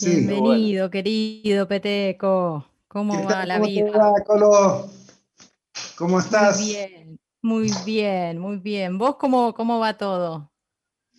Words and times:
Bienvenido, 0.00 0.90
querido 0.90 1.66
Peteco. 1.66 2.64
¿Cómo 2.86 3.24
va 3.24 3.44
la 3.44 3.58
¿Cómo 3.58 3.68
vida? 3.68 3.98
va, 3.98 4.12
Colo? 4.24 4.90
¿Cómo 5.96 6.20
estás? 6.20 6.60
Muy 6.60 6.68
bien, 6.68 7.20
muy 7.42 7.70
bien, 7.84 8.38
muy 8.38 8.56
bien. 8.58 8.98
¿Vos 8.98 9.16
cómo, 9.16 9.52
cómo 9.54 9.80
va 9.80 9.96
todo? 9.98 10.52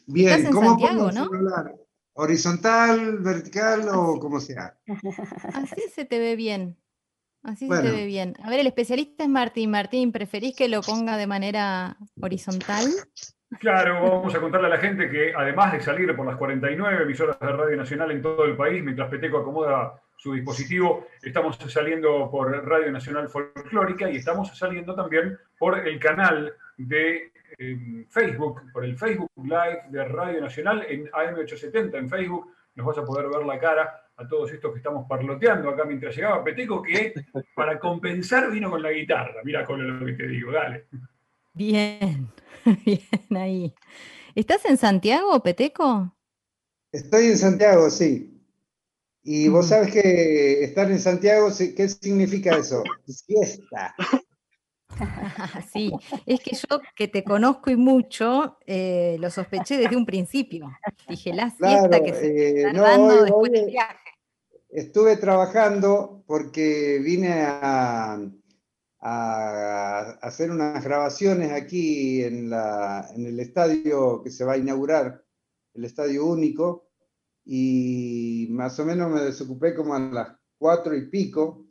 Bien, 0.08 0.30
Estás 0.30 0.46
en 0.46 0.52
¿cómo 0.54 0.70
Santiago, 0.70 1.12
¿no? 1.12 1.24
hablar? 1.24 1.76
¿Horizontal, 2.14 3.18
vertical 3.20 3.90
o 3.94 4.20
como 4.20 4.40
sea? 4.40 4.78
Así 5.54 5.82
se 5.94 6.06
te 6.06 6.20
ve 6.20 6.36
bien. 6.36 6.78
Así 7.44 7.68
se 7.68 7.82
te 7.82 7.92
ve 7.92 8.06
bien. 8.06 8.36
A 8.44 8.50
ver, 8.50 8.60
el 8.60 8.68
especialista 8.68 9.24
es 9.24 9.30
Martín. 9.30 9.72
Martín, 9.72 10.12
¿preferís 10.12 10.56
que 10.56 10.70
lo 10.70 10.82
ponga 10.82 11.18
de 11.18 11.28
manera 11.28 11.98
horizontal? 12.22 12.86
Claro, 13.58 14.04
vamos 14.04 14.36
a 14.36 14.40
contarle 14.40 14.68
a 14.68 14.70
la 14.70 14.78
gente 14.78 15.10
que 15.10 15.34
además 15.36 15.74
de 15.74 15.82
salir 15.82 16.16
por 16.16 16.26
las 16.26 16.38
49 16.38 17.04
emisoras 17.04 17.40
de 17.40 17.48
Radio 17.48 17.78
Nacional 17.78 18.12
en 18.12 18.22
todo 18.22 18.46
el 18.46 18.56
país, 18.56 18.84
mientras 18.84 19.10
Peteco 19.10 19.40
acomoda 19.40 20.00
su 20.16 20.34
dispositivo, 20.34 21.08
estamos 21.24 21.58
saliendo 21.58 22.30
por 22.30 22.52
Radio 22.68 22.92
Nacional 22.92 23.28
Folclórica 23.28 24.10
y 24.10 24.18
estamos 24.18 24.56
saliendo 24.56 24.94
también 24.94 25.38
por 25.58 25.80
el 25.80 25.98
canal 26.00 26.54
de 26.78 27.32
eh, 27.58 28.06
Facebook, 28.10 28.72
por 28.72 28.86
el 28.86 28.96
Facebook 28.96 29.32
Live 29.38 29.84
de 29.90 30.06
Radio 30.06 30.42
Nacional 30.42 30.86
en 30.88 31.08
AM870 31.08 31.96
en 31.98 32.10
Facebook. 32.10 32.54
Nos 32.76 32.86
vas 32.86 32.98
a 33.00 33.04
poder 33.04 33.30
ver 33.30 33.46
la 33.46 33.58
cara 33.58 34.04
a 34.16 34.28
todos 34.28 34.52
estos 34.52 34.72
que 34.72 34.78
estamos 34.78 35.08
parloteando 35.08 35.70
acá 35.70 35.86
mientras 35.86 36.16
llegaba 36.16 36.44
Peteco, 36.44 36.84
que 36.84 37.14
para 37.56 37.80
compensar 37.80 38.52
vino 38.52 38.70
con 38.70 38.84
la 38.84 38.92
guitarra. 38.92 39.42
Mira 39.44 39.66
con 39.66 40.00
lo 40.00 40.06
que 40.06 40.14
te 40.14 40.28
digo, 40.28 40.52
dale. 40.52 40.86
Bien, 41.60 42.32
bien 42.86 43.02
ahí. 43.36 43.76
¿Estás 44.34 44.64
en 44.64 44.78
Santiago, 44.78 45.44
Peteco? 45.44 46.16
Estoy 46.94 47.26
en 47.26 47.38
Santiago, 47.38 47.90
sí. 47.90 48.42
Y 49.24 49.50
vos 49.50 49.66
Ujú. 49.66 49.70
sabes 49.70 49.92
que 49.94 50.64
estar 50.64 50.90
en 50.90 51.00
Santiago, 51.00 51.50
¿qué 51.76 51.90
significa 51.90 52.56
eso? 52.58 52.84
Siesta. 53.08 53.94
Sí, 55.72 55.92
es 56.26 56.40
que 56.40 56.56
yo 56.56 56.82
que 56.96 57.08
te 57.08 57.24
conozco 57.24 57.70
y 57.72 57.76
mucho, 57.76 58.58
eh, 58.66 59.18
lo 59.20 59.30
sospeché 59.30 59.78
desde 59.78 59.98
un 59.98 60.06
principio. 60.06 60.70
Dije, 61.08 61.34
la 61.34 61.50
siesta 61.50 61.90
Claro, 61.90 62.04
que 62.04 62.14
se 62.14 62.28
eh, 62.28 62.66
está 62.68 62.78
no, 62.78 62.84
dando 62.84 63.14
hoy- 63.16 63.24
después 63.26 63.52
del 63.52 63.66
viaje. 63.66 64.00
Estuve 64.70 65.18
trabajando 65.18 66.24
porque 66.28 67.00
vine 67.04 67.34
a, 67.46 68.20
a 69.02 70.12
hacer 70.22 70.52
unas 70.52 70.84
grabaciones 70.84 71.52
aquí 71.52 72.24
en, 72.24 72.50
la, 72.50 73.10
en 73.16 73.26
el 73.26 73.40
estadio 73.40 74.22
que 74.22 74.32
se 74.32 74.44
va 74.44 74.54
a 74.54 74.58
inaugurar, 74.58 75.24
el 75.74 75.86
estadio 75.86 76.26
único, 76.26 76.90
y 77.46 78.48
más 78.52 78.80
o 78.80 78.86
menos 78.86 79.10
me 79.10 79.22
desocupé 79.22 79.74
como 79.74 79.96
a 79.96 80.00
las 80.00 80.30
cuatro 80.58 80.96
y 80.96 81.10
pico, 81.10 81.66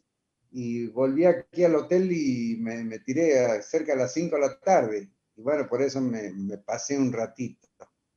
y 0.50 0.86
volví 0.88 1.26
aquí 1.26 1.64
al 1.64 1.74
hotel 1.74 2.10
y 2.10 2.56
me, 2.60 2.82
me 2.82 3.00
tiré 3.00 3.44
a 3.44 3.62
cerca 3.62 3.92
de 3.92 3.98
las 3.98 4.14
cinco 4.14 4.36
de 4.36 4.42
la 4.42 4.58
tarde. 4.58 5.10
Y 5.36 5.42
bueno, 5.42 5.68
por 5.68 5.82
eso 5.82 6.00
me, 6.00 6.30
me 6.32 6.58
pasé 6.58 6.96
un 6.98 7.12
ratito, 7.12 7.68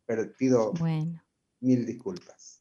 pero 0.05 0.31
pido 0.37 0.71
Bueno, 0.73 1.21
mil 1.59 1.85
disculpas. 1.85 2.60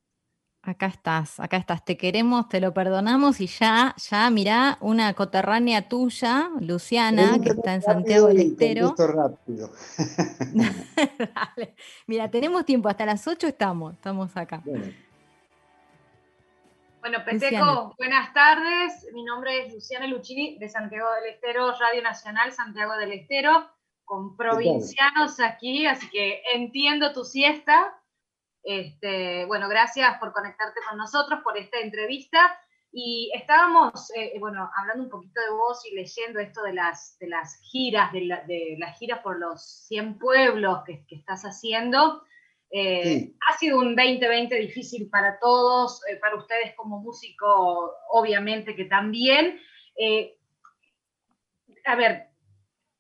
Acá 0.70 0.86
estás, 0.86 1.38
acá 1.40 1.56
estás. 1.56 1.84
Te 1.84 1.96
queremos, 1.96 2.48
te 2.48 2.60
lo 2.60 2.72
perdonamos 2.72 3.40
y 3.40 3.46
ya, 3.46 3.94
ya, 4.10 4.30
mirá, 4.30 4.78
una 4.80 5.12
coterránea 5.14 5.88
tuya, 5.88 6.50
Luciana, 6.60 7.38
que 7.42 7.50
está 7.50 7.74
en 7.74 7.82
Santiago 7.82 8.28
del 8.28 8.40
Estero. 8.40 8.94
rápido. 8.96 9.70
Dale. 11.56 11.74
Mira, 12.06 12.30
tenemos 12.30 12.64
tiempo, 12.64 12.88
hasta 12.88 13.04
las 13.06 13.26
8 13.26 13.46
estamos, 13.48 13.94
estamos 13.94 14.36
acá. 14.36 14.62
Bueno, 14.64 14.86
Bueno, 17.00 17.18
Peteco, 17.24 17.56
Luciana. 17.56 17.91
buenas 17.98 18.34
tardes. 18.34 19.06
Mi 19.12 19.24
nombre 19.24 19.66
es 19.66 19.74
Luciana 19.74 20.06
Luchini 20.06 20.58
de 20.58 20.68
Santiago 20.68 21.08
del 21.14 21.34
Estero, 21.34 21.72
Radio 21.78 22.02
Nacional 22.02 22.52
Santiago 22.52 22.96
del 22.96 23.12
Estero, 23.12 23.68
con 24.04 24.37
provincianos 24.37 25.41
aquí, 25.41 25.87
así 25.87 26.08
que 26.10 26.42
entiendo 26.54 27.12
tu 27.12 27.25
siesta. 27.25 28.00
Este, 28.62 29.44
bueno, 29.47 29.69
gracias 29.69 30.19
por 30.19 30.32
conectarte 30.32 30.81
con 30.88 30.98
nosotros, 30.98 31.41
por 31.43 31.56
esta 31.56 31.78
entrevista. 31.81 32.59
Y 32.93 33.31
estábamos, 33.34 34.10
eh, 34.16 34.34
bueno, 34.41 34.69
hablando 34.76 35.04
un 35.04 35.10
poquito 35.10 35.41
de 35.41 35.50
vos 35.50 35.84
y 35.87 35.94
leyendo 35.94 36.41
esto 36.41 36.62
de 36.62 36.72
las, 36.72 37.16
de 37.20 37.28
las 37.28 37.60
giras, 37.70 38.12
de, 38.12 38.22
la- 38.22 38.43
de 38.43 38.76
las 38.78 38.99
giras 38.99 39.20
por 39.20 39.38
los 39.38 39.65
100 39.87 40.19
pueblos 40.19 40.81
que, 40.84 41.04
que 41.06 41.16
estás 41.16 41.43
haciendo. 41.44 42.25
Eh, 42.72 43.03
Sí. 43.04 43.37
Ha 43.49 43.59
sido 43.59 43.78
un 43.78 43.94
2020 43.97 44.54
difícil 44.56 45.09
para 45.09 45.38
todos, 45.38 46.00
eh, 46.09 46.16
para 46.16 46.37
ustedes 46.37 46.75
como 46.76 46.99
músico, 47.00 47.94
obviamente 48.10 48.75
que 48.76 48.84
también. 48.87 49.60
Eh, 49.97 50.37
a 51.84 51.94
ver, 51.94 52.26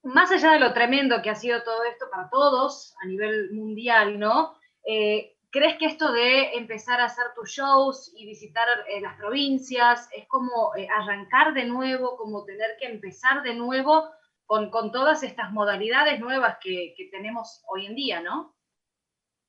más 0.02 0.30
allá 0.30 0.52
de 0.52 0.60
lo 0.60 0.72
tremendo 0.72 1.20
que 1.22 1.30
ha 1.30 1.34
sido 1.34 1.62
todo 1.62 1.84
esto 1.84 2.06
para 2.10 2.30
todos 2.30 2.94
a 3.02 3.06
nivel 3.06 3.50
mundial, 3.52 4.18
¿no? 4.18 4.54
Eh, 4.84 5.36
¿Crees 5.52 5.78
que 5.78 5.86
esto 5.86 6.12
de 6.12 6.54
empezar 6.54 7.00
a 7.00 7.06
hacer 7.06 7.26
tus 7.34 7.50
shows 7.50 8.12
y 8.16 8.24
visitar 8.24 8.66
eh, 8.88 9.00
las 9.00 9.16
provincias 9.16 10.08
es 10.16 10.26
como 10.28 10.74
eh, 10.76 10.86
arrancar 10.88 11.54
de 11.54 11.64
nuevo, 11.64 12.16
como 12.16 12.44
tener 12.44 12.76
que 12.78 12.86
empezar 12.86 13.42
de 13.42 13.54
nuevo 13.54 14.04
con, 14.46 14.70
con 14.70 14.92
todas 14.92 15.22
estas 15.22 15.52
modalidades 15.52 16.20
nuevas 16.20 16.58
que, 16.62 16.94
que 16.96 17.06
tenemos 17.06 17.62
hoy 17.68 17.86
en 17.86 17.94
día, 17.96 18.20
¿no? 18.20 18.56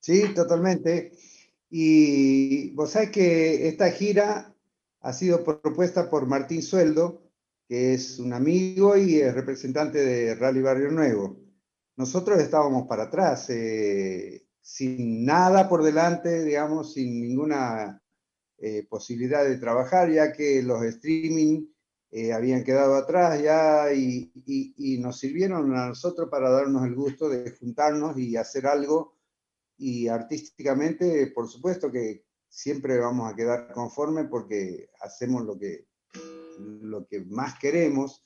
Sí, 0.00 0.34
totalmente. 0.34 1.12
Y 1.70 2.74
vos 2.74 2.90
sabés 2.90 3.10
que 3.10 3.68
esta 3.68 3.90
gira 3.92 4.52
ha 5.00 5.12
sido 5.12 5.44
propuesta 5.44 6.10
por 6.10 6.26
Martín 6.26 6.62
Sueldo, 6.62 7.22
que 7.68 7.94
es 7.94 8.18
un 8.18 8.32
amigo 8.32 8.96
y 8.96 9.20
es 9.20 9.32
representante 9.34 9.98
de 9.98 10.34
Rally 10.34 10.62
Barrio 10.62 10.90
Nuevo. 10.90 11.36
Nosotros 11.96 12.40
estábamos 12.40 12.86
para 12.88 13.04
atrás, 13.04 13.48
eh, 13.50 14.46
sin 14.62 15.24
nada 15.24 15.68
por 15.68 15.82
delante, 15.82 16.44
digamos, 16.44 16.94
sin 16.94 17.20
ninguna 17.20 18.00
eh, 18.58 18.86
posibilidad 18.88 19.44
de 19.44 19.58
trabajar, 19.58 20.10
ya 20.10 20.32
que 20.32 20.62
los 20.62 20.82
streaming 20.84 21.66
eh, 22.12 22.32
habían 22.32 22.62
quedado 22.62 22.94
atrás 22.94 23.42
ya 23.42 23.92
y, 23.92 24.30
nos 25.00 25.18
sirvieron 25.18 25.74
a 25.76 25.88
nosotros 25.88 26.28
para 26.30 26.48
darnos 26.48 26.86
el 26.86 26.94
gusto 26.94 27.28
de 27.28 27.50
juntarnos 27.50 28.16
y 28.16 28.36
hacer 28.36 28.68
algo. 28.68 29.16
Y 29.78 30.06
artísticamente, 30.06 31.26
por 31.34 31.48
supuesto 31.48 31.90
que 31.90 32.24
siempre 32.48 32.98
vamos 32.98 33.32
a 33.32 33.34
quedar 33.34 33.72
conformes 33.72 34.26
porque 34.30 34.90
hacemos 35.00 35.44
lo 35.44 35.58
que, 35.58 35.86
lo 36.60 37.04
que 37.08 37.22
más 37.22 37.58
queremos 37.58 38.24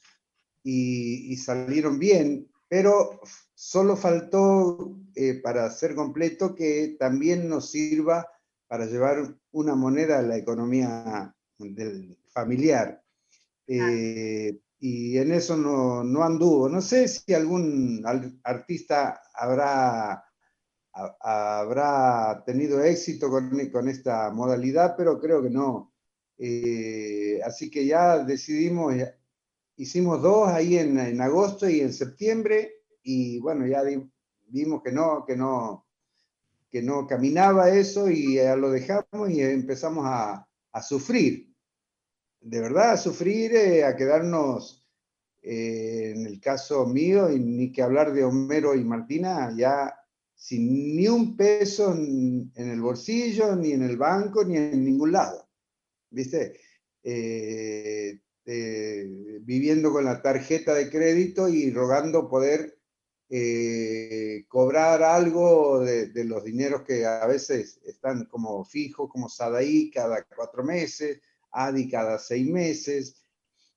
y 0.62 1.36
salieron 1.36 1.98
bien, 1.98 2.50
pero 2.68 3.20
solo 3.56 3.96
faltó 3.96 4.96
eh, 5.16 5.40
para 5.42 5.70
ser 5.72 5.96
completo 5.96 6.54
que 6.56 6.96
también 7.00 7.48
nos 7.50 7.70
sirva 7.72 8.28
para 8.68 8.86
llevar 8.86 9.36
una 9.52 9.76
moneda 9.76 10.20
a 10.20 10.22
la 10.22 10.38
economía 10.38 11.34
del 11.58 12.18
familiar. 12.30 13.02
Eh, 13.66 14.60
y 14.80 15.18
en 15.18 15.32
eso 15.32 15.56
no, 15.56 16.04
no 16.04 16.24
anduvo. 16.24 16.68
No 16.68 16.80
sé 16.82 17.08
si 17.08 17.34
algún 17.34 18.02
al- 18.06 18.38
artista 18.44 19.20
habrá 19.34 20.24
ha- 20.94 21.60
habrá 21.60 22.42
tenido 22.44 22.82
éxito 22.82 23.30
con, 23.30 23.50
con 23.70 23.88
esta 23.88 24.30
modalidad, 24.30 24.94
pero 24.96 25.20
creo 25.20 25.42
que 25.42 25.50
no. 25.50 25.92
Eh, 26.38 27.40
así 27.44 27.70
que 27.70 27.86
ya 27.86 28.18
decidimos, 28.24 28.94
hicimos 29.76 30.22
dos 30.22 30.48
ahí 30.48 30.76
en, 30.78 30.98
en 30.98 31.20
agosto 31.20 31.68
y 31.68 31.80
en 31.80 31.92
septiembre, 31.92 32.72
y 33.08 33.38
bueno, 33.38 33.64
ya 33.68 33.82
vimos 34.48 34.82
que 34.82 34.90
no, 34.90 35.24
que 35.24 35.36
no, 35.36 35.86
que 36.68 36.82
no 36.82 37.06
caminaba 37.06 37.70
eso 37.70 38.10
y 38.10 38.34
ya 38.34 38.56
lo 38.56 38.70
dejamos 38.70 39.30
y 39.30 39.42
empezamos 39.42 40.04
a, 40.06 40.44
a 40.72 40.82
sufrir. 40.82 41.54
De 42.40 42.60
verdad, 42.60 42.92
a 42.92 42.96
sufrir, 42.96 43.54
eh, 43.54 43.84
a 43.84 43.94
quedarnos, 43.94 44.84
eh, 45.40 46.14
en 46.16 46.26
el 46.26 46.40
caso 46.40 46.84
mío, 46.86 47.30
y 47.30 47.38
ni 47.38 47.70
que 47.70 47.82
hablar 47.82 48.12
de 48.12 48.24
Homero 48.24 48.74
y 48.74 48.82
Martina, 48.82 49.54
ya 49.56 49.94
sin 50.34 50.96
ni 50.96 51.06
un 51.06 51.36
peso 51.36 51.92
en, 51.92 52.50
en 52.56 52.70
el 52.70 52.80
bolsillo, 52.80 53.54
ni 53.54 53.70
en 53.70 53.84
el 53.84 53.96
banco, 53.96 54.44
ni 54.44 54.56
en 54.56 54.84
ningún 54.84 55.12
lado. 55.12 55.48
¿Viste? 56.10 56.58
Eh, 57.04 58.18
eh, 58.46 59.40
viviendo 59.42 59.92
con 59.92 60.04
la 60.04 60.20
tarjeta 60.20 60.74
de 60.74 60.90
crédito 60.90 61.48
y 61.48 61.70
rogando 61.70 62.28
poder 62.28 62.75
eh, 63.28 64.44
cobrar 64.48 65.02
algo 65.02 65.80
de, 65.80 66.24
los 66.24 66.44
dineros 66.44 66.82
que 66.82 67.04
a 67.06 67.26
veces 67.26 67.80
están 67.84 68.26
como 68.26 68.64
fijos, 68.64 69.10
como 69.10 69.28
Sadaí 69.28 69.90
cada 69.90 70.24
cuatro 70.24 70.62
meses, 70.64 71.20
ADI 71.50 71.90
cada 71.90 72.18
seis 72.18 72.46
meses, 72.46 73.22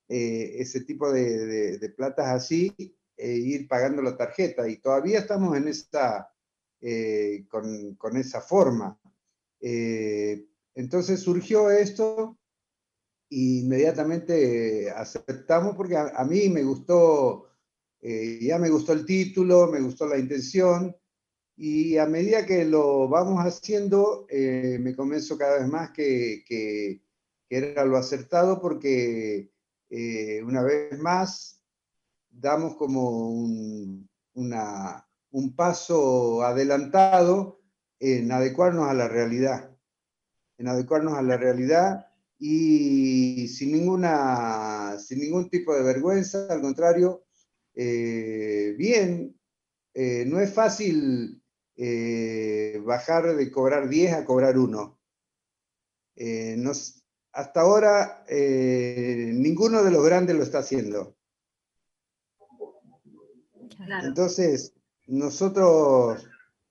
eh, 0.08 0.56
ese 0.60 0.82
tipo 0.82 1.12
de, 1.12 1.46
de- 1.46 1.78
de 1.78 1.90
platas 1.90 2.28
así, 2.28 2.74
eh, 3.18 3.34
ir 3.34 3.68
pagando 3.68 4.02
la 4.02 4.18
tarjeta. 4.18 4.68
Y 4.68 4.78
todavía 4.78 5.20
estamos 5.20 5.56
en 5.58 5.68
esta, 5.68 6.34
eh, 6.82 7.46
con, 7.50 7.96
con 7.96 8.18
esa 8.18 8.42
forma. 8.42 9.00
Entonces 10.76 11.20
surgió 11.20 11.70
esto 11.70 12.40
inmediatamente 13.30 14.90
aceptamos 14.92 15.76
porque 15.76 15.96
a, 15.98 16.24
mí 16.26 16.50
me 16.50 16.64
gustó, 16.64 17.49
eh, 18.02 18.40
ya 18.42 18.58
me 18.58 18.70
gustó 18.70 18.94
el 18.94 19.06
título, 19.06 19.68
me 19.68 19.82
gustó 19.82 20.08
la 20.08 20.18
intención, 20.18 20.96
y 21.56 21.98
a 21.98 22.06
medida 22.06 22.46
que 22.46 22.64
lo 22.64 23.10
vamos 23.10 23.44
haciendo, 23.44 24.26
eh, 24.30 24.78
me 24.80 24.96
convenzo 24.96 25.38
cada 25.38 25.60
vez 25.60 25.68
más 25.68 25.92
que, 25.92 26.44
que, 26.46 27.02
era 27.50 27.84
lo 27.84 27.98
acertado 27.98 28.62
porque 28.62 29.52
eh, 29.90 30.42
una 30.44 30.62
vez 30.62 30.98
más 31.00 31.60
damos 32.30 32.76
como 32.76 33.32
un, 33.32 34.08
una, 34.36 35.06
un 35.32 35.56
paso 35.56 36.44
adelantado 36.44 37.60
en 38.00 38.32
adecuarnos 38.32 38.88
a 38.88 38.94
la 38.94 39.08
realidad, 39.08 39.76
en 40.58 40.68
adecuarnos 40.68 41.16
a 41.16 41.24
la 41.24 41.38
realidad 41.38 42.08
y 42.38 43.50
sin, 43.50 43.74
ninguna, 43.74 44.98
sin 44.98 45.20
ningún 45.20 45.50
tipo 45.50 45.76
de 45.76 45.84
vergüenza, 45.84 46.48
al 46.50 46.62
contrario, 46.62 47.26
eh, 47.82 48.76
bien, 48.78 49.40
eh, 49.94 50.26
no 50.28 50.42
es 50.42 50.54
fácil 50.54 51.42
eh, 51.78 52.82
bajar 52.84 53.36
de 53.38 53.50
cobrar 53.50 53.88
10 53.88 54.14
a 54.14 54.26
cobrar 54.26 54.58
1. 54.58 55.00
hasta 57.32 57.62
ahora 57.62 58.26
ninguno 58.28 59.82
de 59.84 59.92
los 59.92 60.04
grandes 60.04 60.36
lo 60.36 60.44
está 60.44 60.60
haciendo. 60.60 61.16
Entonces, 64.04 64.74
nosotros 65.08 66.28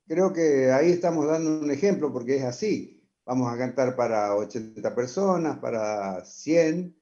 creo 0.07 0.35
que 0.35 0.71
ahí 0.71 0.91
estamos 0.91 1.27
dando 1.27 1.61
un 1.61 1.71
ejemplo 1.71 2.13
porque 2.13 2.37
es 2.37 2.45
así 2.45 2.99
Vamos 3.25 3.51
a 3.53 3.59
cantar 3.59 3.95
para 3.95 4.35
80 4.35 4.95
personas, 4.95 5.59
para 5.59 6.23
100, 6.25 6.95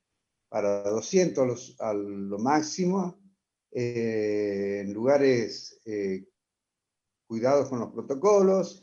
para 0.49 0.83
200 0.91 1.77
a 1.81 1.93
lo 1.93 2.39
máximo, 2.41 3.17
eh, 3.79 4.81
en 4.81 4.95
lugares 4.95 5.83
eh, 5.85 6.25
cuidados 7.27 7.69
con 7.69 7.81
los 7.81 7.93
protocolos. 7.93 8.83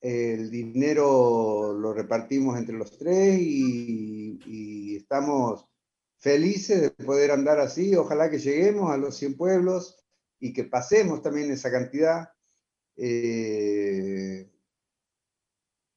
El 0.00 0.50
dinero 0.50 1.74
lo 1.78 1.92
repartimos 1.92 2.56
entre 2.56 2.74
los 2.76 2.96
tres 2.96 3.38
y, 3.38 4.96
estamos 4.96 5.66
felices 6.16 6.80
de 6.80 6.90
poder 6.92 7.30
andar 7.30 7.60
así. 7.60 7.94
Ojalá 7.94 8.30
que 8.30 8.38
lleguemos 8.38 8.90
a 8.90 8.96
los 8.96 9.16
100 9.16 9.36
pueblos 9.36 10.02
y 10.40 10.54
que 10.54 10.64
pasemos 10.64 11.20
también 11.20 11.50
esa 11.50 11.70
cantidad. 11.70 12.30
Eh, 12.96 14.50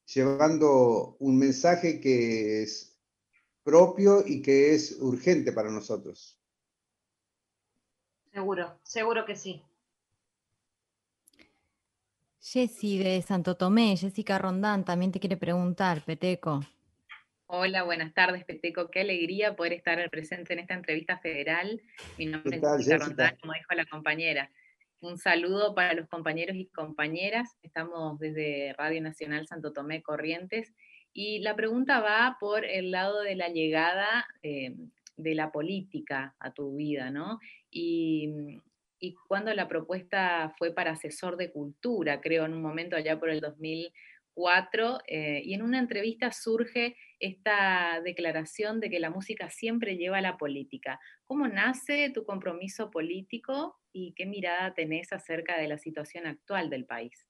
llevando 0.04 1.16
un 1.20 1.38
mensaje 1.38 2.00
que 2.00 2.62
es 2.62 2.98
propio 3.62 4.22
y 4.26 4.42
que 4.42 4.74
es 4.74 4.92
urgente 5.00 5.52
para 5.52 5.70
nosotros. 5.70 6.38
Seguro, 8.36 8.78
seguro 8.82 9.24
que 9.24 9.34
sí. 9.34 9.62
Jessy 12.38 12.98
de 12.98 13.22
Santo 13.22 13.56
Tomé, 13.56 13.96
Jessica 13.96 14.36
Rondán, 14.36 14.84
también 14.84 15.10
te 15.10 15.18
quiere 15.18 15.38
preguntar, 15.38 16.04
Peteco. 16.04 16.60
Hola, 17.46 17.84
buenas 17.84 18.12
tardes, 18.12 18.44
Peteco. 18.44 18.90
Qué 18.90 19.00
alegría 19.00 19.56
poder 19.56 19.72
estar 19.72 20.10
presente 20.10 20.52
en 20.52 20.58
esta 20.58 20.74
entrevista 20.74 21.16
federal. 21.16 21.80
Mi 22.18 22.26
nombre 22.26 22.58
es 22.58 22.62
Jessica 22.76 23.06
Rondán, 23.06 23.38
como 23.40 23.54
dijo 23.54 23.74
la 23.74 23.86
compañera. 23.86 24.50
Un 25.00 25.16
saludo 25.16 25.74
para 25.74 25.94
los 25.94 26.06
compañeros 26.06 26.56
y 26.56 26.66
compañeras. 26.66 27.56
Estamos 27.62 28.18
desde 28.18 28.74
Radio 28.76 29.00
Nacional 29.00 29.46
Santo 29.46 29.72
Tomé 29.72 30.02
Corrientes 30.02 30.74
y 31.14 31.38
la 31.38 31.56
pregunta 31.56 32.00
va 32.00 32.36
por 32.38 32.66
el 32.66 32.90
lado 32.90 33.22
de 33.22 33.34
la 33.34 33.48
llegada 33.48 34.28
eh, 34.42 34.74
de 35.16 35.34
la 35.34 35.52
política 35.52 36.34
a 36.38 36.52
tu 36.52 36.76
vida, 36.76 37.10
¿no? 37.10 37.38
Y, 37.70 38.60
y 38.98 39.14
cuando 39.28 39.52
la 39.54 39.68
propuesta 39.68 40.54
fue 40.58 40.72
para 40.72 40.92
asesor 40.92 41.36
de 41.36 41.52
cultura, 41.52 42.20
creo, 42.20 42.44
en 42.44 42.54
un 42.54 42.62
momento 42.62 42.96
allá 42.96 43.18
por 43.18 43.30
el 43.30 43.40
2000 43.40 43.92
eh, 45.06 45.42
y 45.44 45.54
en 45.54 45.62
una 45.62 45.78
entrevista 45.78 46.30
surge 46.30 46.96
esta 47.20 48.00
declaración 48.04 48.80
de 48.80 48.90
que 48.90 49.00
la 49.00 49.10
música 49.10 49.48
siempre 49.50 49.96
lleva 49.96 50.18
a 50.18 50.22
la 50.22 50.36
política. 50.36 51.00
¿Cómo 51.24 51.48
nace 51.48 52.10
tu 52.10 52.24
compromiso 52.24 52.90
político 52.90 53.76
y 53.92 54.12
qué 54.12 54.26
mirada 54.26 54.74
tenés 54.74 55.12
acerca 55.12 55.58
de 55.58 55.68
la 55.68 55.78
situación 55.78 56.26
actual 56.26 56.68
del 56.68 56.84
país? 56.84 57.26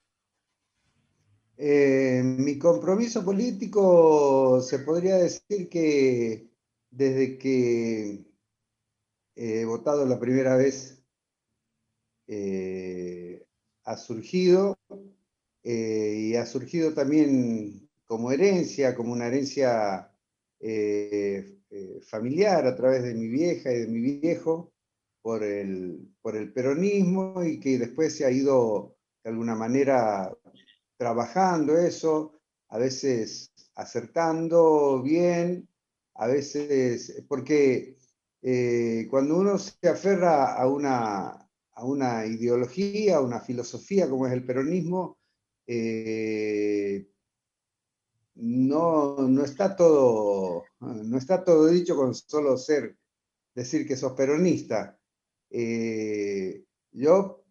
Eh, 1.59 2.23
mi 2.25 2.59
compromiso 2.59 3.25
político 3.25 4.61
se 4.61 4.81
podría 4.81 5.17
decir 5.17 5.69
que 5.71 6.51
desde 6.91 7.39
que 7.39 8.25
he 9.35 9.65
votado 9.65 10.07
la 10.07 10.19
primera 10.19 10.57
vez 10.57 11.03
eh, 12.27 13.47
ha 13.85 13.97
surgido 13.97 14.79
eh, 15.63 16.15
y 16.19 16.37
ha 16.37 16.47
surgido 16.47 16.93
también 16.95 17.89
como 18.07 18.33
herencia, 18.33 18.95
como 18.95 19.13
una 19.13 19.27
herencia 19.27 20.11
eh, 20.61 21.59
familiar 22.09 22.67
a 22.67 22.75
través 22.75 23.03
de 23.03 23.15
mi 23.15 23.29
vieja 23.29 23.73
y 23.73 23.81
de 23.81 23.87
mi 23.87 24.19
viejo 24.19 24.73
por 25.21 25.43
el, 25.43 26.09
por 26.23 26.37
el 26.37 26.53
peronismo 26.53 27.43
y 27.45 27.61
que 27.61 27.79
después 27.79 28.17
se 28.17 28.25
ha 28.25 28.31
ido 28.31 28.97
de 29.23 29.31
alguna 29.31 29.55
manera 29.55 30.33
trabajando 30.97 31.77
eso, 31.77 32.41
a 32.69 32.79
veces 32.79 33.53
acertando 33.75 35.03
bien, 35.03 35.69
a 36.19 36.27
veces, 36.27 37.25
porque 37.29 37.97
cuando 39.11 39.39
uno 39.39 39.59
se 39.59 39.89
aferra 39.89 40.55
a 40.55 40.69
una, 40.69 41.47
a 41.77 41.85
una 41.85 42.27
ideología, 42.27 43.17
a 43.17 43.21
una 43.21 43.41
filosofía 43.41 44.09
como 44.09 44.27
es 44.27 44.33
el 44.33 44.45
peronismo, 44.45 45.19
eh, 45.67 47.09
no, 48.37 49.17
no, 49.29 49.45
está 49.45 49.77
todo, 49.77 50.65
no 50.81 51.19
está 51.19 51.45
todo 51.45 51.67
dicho 51.69 51.97
con 51.97 52.15
solo 52.15 52.57
ser, 52.57 52.97
decir 53.55 53.87
que 53.87 53.97
sos 53.97 54.13
peronista. 54.13 54.99
Eh, 55.51 56.65
yo 56.93 57.45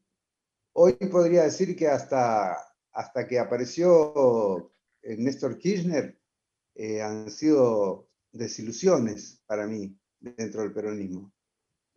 hoy 0.73 0.94
podría 1.12 1.44
decir 1.44 1.75
que 1.75 1.88
hasta, 1.88 2.57
hasta 2.94 3.27
que 3.27 3.39
apareció 3.39 4.71
eh, 5.01 5.17
Néstor 5.17 5.57
Kirchner 5.57 6.19
han 7.01 7.31
sido 7.31 8.05
desilusiones 8.38 9.42
para 9.46 9.68
mí 9.68 9.98
dentro 10.20 10.62
del 10.62 10.74
peronismo. 10.74 11.32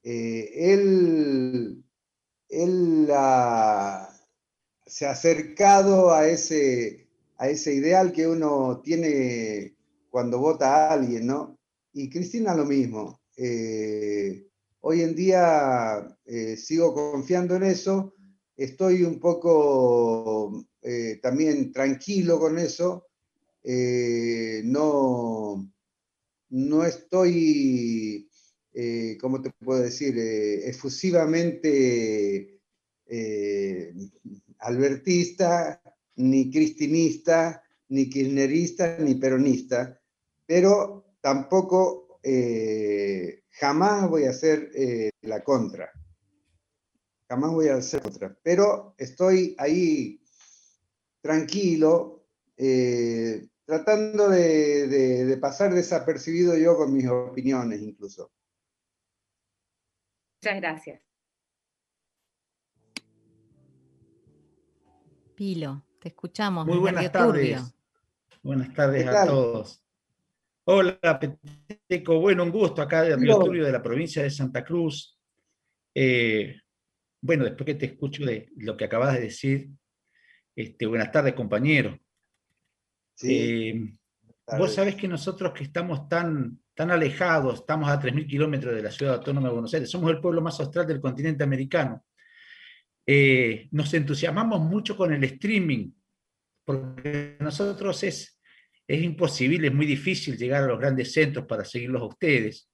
él, 0.02 1.84
él 2.48 3.06
la, 3.06 4.08
se 4.88 5.06
ha 5.06 5.10
acercado 5.10 6.12
a 6.12 6.26
ese, 6.26 7.08
a 7.36 7.48
ese 7.48 7.74
ideal 7.74 8.12
que 8.12 8.26
uno 8.26 8.80
tiene 8.82 9.76
cuando 10.10 10.38
vota 10.38 10.88
a 10.88 10.92
alguien, 10.94 11.26
¿no? 11.26 11.58
Y 11.92 12.08
Cristina 12.08 12.54
lo 12.54 12.64
mismo. 12.64 13.20
Eh, 13.36 14.48
hoy 14.80 15.02
en 15.02 15.14
día 15.14 16.18
eh, 16.24 16.56
sigo 16.56 16.94
confiando 16.94 17.54
en 17.56 17.64
eso, 17.64 18.14
estoy 18.56 19.04
un 19.04 19.20
poco 19.20 20.64
eh, 20.82 21.20
también 21.22 21.70
tranquilo 21.70 22.40
con 22.40 22.58
eso, 22.58 23.04
no, 24.64 25.70
no 26.50 26.84
estoy, 26.84 28.30
¿cómo 29.20 29.42
te 29.42 29.50
puedo 29.50 29.82
decir?, 29.82 30.14
efusivamente 30.18 32.60
albertista, 34.58 35.80
ni 36.16 36.50
cristinista, 36.50 37.62
ni 37.88 38.10
kirchnerista, 38.10 38.98
ni 38.98 39.14
peronista, 39.14 40.00
pero 40.46 41.14
tampoco 41.20 42.20
eh, 42.22 43.44
jamás 43.50 44.08
voy 44.08 44.24
a 44.24 44.30
hacer 44.30 44.70
eh, 44.74 45.10
la 45.22 45.42
contra. 45.42 45.90
Jamás 47.28 47.52
voy 47.52 47.68
a 47.68 47.76
hacer 47.76 48.02
contra. 48.02 48.36
Pero 48.42 48.94
estoy 48.98 49.54
ahí 49.58 50.20
tranquilo, 51.20 52.26
eh, 52.56 53.48
tratando 53.68 54.30
de 54.30 55.38
pasar 55.38 55.74
desapercibido 55.74 56.56
yo 56.56 56.74
con 56.74 56.94
mis 56.94 57.06
opiniones 57.06 57.82
incluso. 57.82 58.32
Muchas 60.40 60.56
gracias. 60.56 61.02
Pilo, 65.34 65.84
te 66.00 66.08
escuchamos. 66.08 66.66
Muy 66.66 66.78
buenas 66.78 67.12
tardes. 67.12 67.74
Buenas 68.42 68.72
tardes 68.72 69.06
a 69.06 69.26
todos. 69.26 69.84
Hola, 70.64 71.20
Peteco. 71.20 72.20
Bueno, 72.20 72.44
un 72.44 72.50
gusto 72.50 72.80
acá 72.80 73.02
de 73.02 73.16
Río 73.16 73.38
Turbio, 73.38 73.66
de 73.66 73.72
la 73.72 73.82
provincia 73.82 74.22
de 74.22 74.30
Santa 74.30 74.64
Cruz. 74.64 75.20
Eh, 75.94 76.56
bueno, 77.20 77.44
después 77.44 77.66
que 77.66 77.74
te 77.74 77.86
escucho 77.86 78.24
de 78.24 78.48
lo 78.56 78.78
que 78.78 78.86
acabas 78.86 79.12
de 79.12 79.20
decir, 79.20 79.68
este, 80.56 80.86
buenas 80.86 81.12
tardes, 81.12 81.34
compañero. 81.34 81.98
Eh, 83.22 83.92
Vos 84.56 84.74
sabés 84.74 84.94
que 84.94 85.08
nosotros 85.08 85.52
que 85.52 85.64
estamos 85.64 86.08
tan, 86.08 86.58
tan 86.74 86.90
alejados, 86.90 87.60
estamos 87.60 87.90
a 87.90 88.00
3.000 88.00 88.26
kilómetros 88.26 88.74
de 88.74 88.82
la 88.82 88.90
ciudad 88.90 89.16
autónoma 89.16 89.48
de 89.48 89.52
Buenos 89.52 89.74
Aires, 89.74 89.90
somos 89.90 90.10
el 90.10 90.20
pueblo 90.20 90.40
más 90.40 90.58
austral 90.60 90.86
del 90.86 91.00
continente 91.00 91.44
americano. 91.44 92.02
Eh, 93.04 93.68
nos 93.72 93.92
entusiasmamos 93.92 94.60
mucho 94.60 94.96
con 94.96 95.12
el 95.12 95.22
streaming, 95.24 95.90
porque 96.64 97.36
nosotros 97.40 98.02
es, 98.04 98.38
es 98.86 99.02
imposible, 99.02 99.68
es 99.68 99.74
muy 99.74 99.86
difícil 99.86 100.36
llegar 100.38 100.64
a 100.64 100.66
los 100.66 100.78
grandes 100.78 101.12
centros 101.12 101.44
para 101.46 101.64
seguirlos 101.64 102.00
a 102.00 102.06
ustedes. 102.06 102.70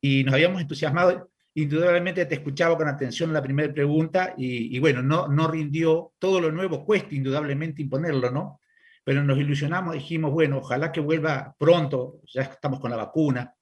Y 0.00 0.24
nos 0.24 0.34
habíamos 0.34 0.60
entusiasmado, 0.60 1.30
indudablemente 1.54 2.26
te 2.26 2.34
escuchaba 2.36 2.76
con 2.76 2.88
atención 2.88 3.32
la 3.32 3.42
primera 3.42 3.72
pregunta 3.72 4.34
y, 4.36 4.76
y 4.76 4.80
bueno, 4.80 5.00
no, 5.00 5.28
no 5.28 5.48
rindió, 5.48 6.12
todo 6.18 6.40
lo 6.40 6.50
nuevo 6.50 6.84
cuesta 6.84 7.14
indudablemente 7.14 7.82
imponerlo, 7.82 8.32
¿no? 8.32 8.60
Pero 9.08 9.24
nos 9.24 9.38
ilusionamos, 9.38 9.94
dijimos, 9.94 10.30
bueno, 10.32 10.58
ojalá 10.58 10.92
que 10.92 11.00
vuelva 11.00 11.56
pronto, 11.58 12.20
ya 12.26 12.42
estamos 12.42 12.78
con 12.78 12.90
la 12.90 12.98
vacuna, 12.98 13.54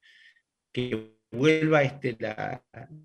que 0.72 1.18
vuelva 1.30 1.84
este, 1.84 2.16
la, 2.18 2.64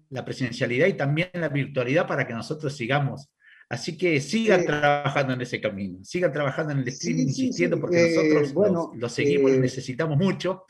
la 0.10 0.26
presencialidad 0.26 0.88
y 0.88 0.94
también 0.94 1.30
la 1.34 1.50
virtualidad 1.50 2.08
para 2.08 2.26
que 2.26 2.34
nosotros 2.34 2.76
sigamos. 2.76 3.30
Así 3.70 3.96
que 3.96 4.20
sigan 4.20 4.66
trabajando 4.66 5.34
en 5.34 5.42
ese 5.42 5.62
camino, 5.62 6.04
sigan 6.04 6.34
trabajando 6.34 6.74
en 6.74 6.80
el 6.80 6.88
streaming, 6.88 7.28
insistiendo, 7.28 7.80
porque 7.80 8.12
eh, 8.12 8.16
nosotros 8.16 8.54
bueno, 8.56 8.92
lo, 8.96 9.08
seguimos, 9.08 9.52
lo 9.52 9.58
eh, 9.58 9.60
necesitamos 9.60 10.18
mucho. 10.18 10.66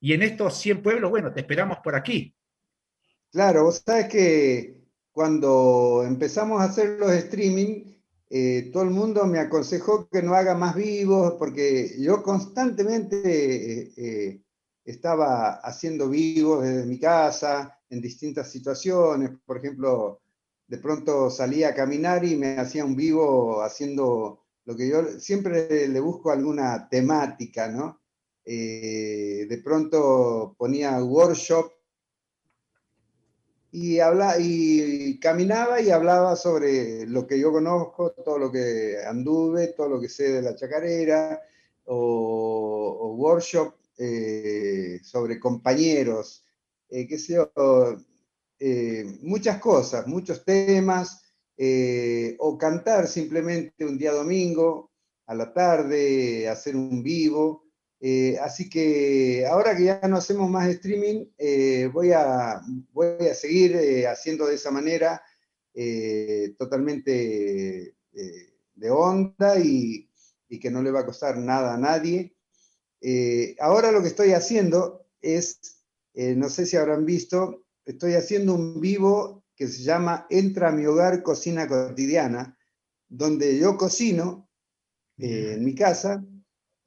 Y 0.00 0.14
en 0.14 0.22
estos 0.22 0.56
100 0.56 0.82
pueblos, 0.82 1.10
bueno, 1.10 1.34
te 1.34 1.40
esperamos 1.40 1.80
por 1.84 1.96
aquí. 1.96 2.34
Claro, 3.30 3.64
vos 3.64 3.82
sabes 3.84 4.08
que 4.08 4.74
cuando 5.12 6.02
empezamos 6.02 6.62
a 6.62 6.64
hacer 6.64 6.98
los 6.98 7.12
streaming, 7.12 7.99
eh, 8.32 8.70
todo 8.72 8.84
el 8.84 8.90
mundo 8.90 9.26
me 9.26 9.40
aconsejó 9.40 10.08
que 10.08 10.22
no 10.22 10.34
haga 10.34 10.54
más 10.54 10.76
vivos, 10.76 11.34
porque 11.36 11.96
yo 11.98 12.22
constantemente 12.22 13.82
eh, 13.82 13.92
eh, 13.96 14.42
estaba 14.84 15.54
haciendo 15.54 16.08
vivos 16.08 16.62
desde 16.62 16.86
mi 16.86 17.00
casa, 17.00 17.76
en 17.88 18.00
distintas 18.00 18.48
situaciones. 18.48 19.32
Por 19.44 19.56
ejemplo, 19.58 20.20
de 20.68 20.78
pronto 20.78 21.28
salía 21.28 21.70
a 21.70 21.74
caminar 21.74 22.24
y 22.24 22.36
me 22.36 22.56
hacía 22.56 22.84
un 22.84 22.94
vivo 22.94 23.62
haciendo 23.62 24.44
lo 24.64 24.76
que 24.76 24.88
yo 24.88 25.18
siempre 25.18 25.88
le 25.88 26.00
busco 26.00 26.30
alguna 26.30 26.88
temática, 26.88 27.68
¿no? 27.68 27.98
de 28.44 29.60
pronto 29.62 30.56
ponía 30.58 31.00
workshop 31.04 31.70
y, 33.72 34.00
habla, 34.00 34.36
y 34.38 35.18
caminaba 35.20 35.80
y 35.80 35.90
hablaba 35.90 36.34
sobre 36.36 37.06
lo 37.06 37.26
que 37.26 37.38
yo 37.38 37.52
conozco, 37.52 38.12
todo 38.12 38.38
lo 38.38 38.50
que 38.50 38.96
anduve, 39.06 39.68
todo 39.68 39.88
lo 39.88 40.00
que 40.00 40.08
sé 40.08 40.30
de 40.30 40.42
la 40.42 40.56
chacarera, 40.56 41.40
o, 41.84 43.14
workshop 43.16 43.74
eh, 43.98 45.00
sobre 45.02 45.38
compañeros, 45.38 46.44
eh, 46.88 47.06
qué 47.06 47.18
sé 47.18 47.36
eh, 48.58 49.18
muchas 49.22 49.60
cosas, 49.60 50.06
muchos 50.06 50.44
temas, 50.44 51.22
o 52.38 52.56
cantar 52.56 53.06
simplemente 53.06 53.84
un 53.84 53.98
día 53.98 54.12
domingo 54.12 54.90
a 55.26 55.34
la 55.34 55.52
tarde, 55.52 56.48
hacer 56.48 56.74
un 56.74 57.02
vivo. 57.02 57.69
Eh, 58.02 58.38
así 58.38 58.70
que 58.70 59.46
ahora 59.46 59.76
que 59.76 59.84
ya 59.84 60.00
no 60.08 60.16
hacemos 60.16 60.48
más 60.48 60.68
streaming, 60.68 61.26
eh, 61.36 61.90
voy, 61.92 62.12
a, 62.12 62.62
voy 62.92 63.28
a 63.30 63.34
seguir 63.34 63.76
eh, 63.76 64.06
haciendo 64.06 64.46
de 64.46 64.54
esa 64.54 64.70
manera 64.70 65.22
totalmente 66.58 67.94
de 68.74 68.90
onda 68.90 69.58
y, 69.58 70.10
que 70.60 70.70
no 70.70 70.82
le 70.82 70.90
va 70.90 71.00
a 71.00 71.06
costar 71.06 71.38
nada 71.38 71.74
a 71.74 71.78
nadie. 71.78 72.34
ahora 73.60 73.92
lo 73.92 74.02
que 74.02 74.08
estoy 74.08 74.32
haciendo 74.32 75.06
es, 75.22 75.80
no 76.12 76.50
sé 76.50 76.66
si 76.66 76.76
habrán 76.76 77.06
visto, 77.06 77.64
estoy 77.86 78.14
haciendo 78.14 78.54
un 78.54 78.80
vivo 78.80 79.44
que 79.54 79.68
se 79.68 79.84
llama 79.84 80.26
Entra 80.28 80.68
a 80.68 80.72
mi 80.72 80.84
hogar, 80.84 81.22
cocina 81.22 81.66
cotidiana, 81.66 82.58
donde 83.08 83.58
yo 83.58 83.78
cocino 83.78 84.50
en 85.16 85.64
mi 85.64 85.74
casa 85.74 86.22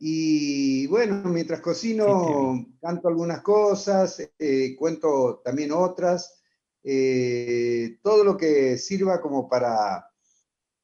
y 0.06 0.86
bueno, 0.88 1.24
mientras 1.30 1.62
cocino, 1.62 2.68
canto 2.82 3.08
algunas 3.08 3.42
cosas, 3.42 4.22
eh, 4.38 4.76
cuento 4.76 5.42
también 5.46 5.72
otras, 5.72 6.44
eh, 6.84 8.00
todo 8.04 8.26
lo 8.26 8.36
que 8.36 8.78
sirva 8.78 9.22
como 9.22 9.48
para, 9.48 10.06